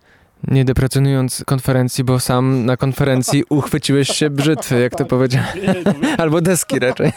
Nie 0.49 0.65
deprecjonując 0.65 1.45
konferencji, 1.47 2.05
bo 2.05 2.21
sam 2.21 2.67
na 2.67 2.77
konferencji 2.77 3.45
uchwyciłeś 3.49 4.09
się 4.09 4.31
brzytwy, 4.31 4.81
jak 4.81 4.95
to 4.95 5.05
powiedziałem. 5.05 5.49
Albo 6.19 6.41
deski 6.41 6.79
raczej. 6.79 7.13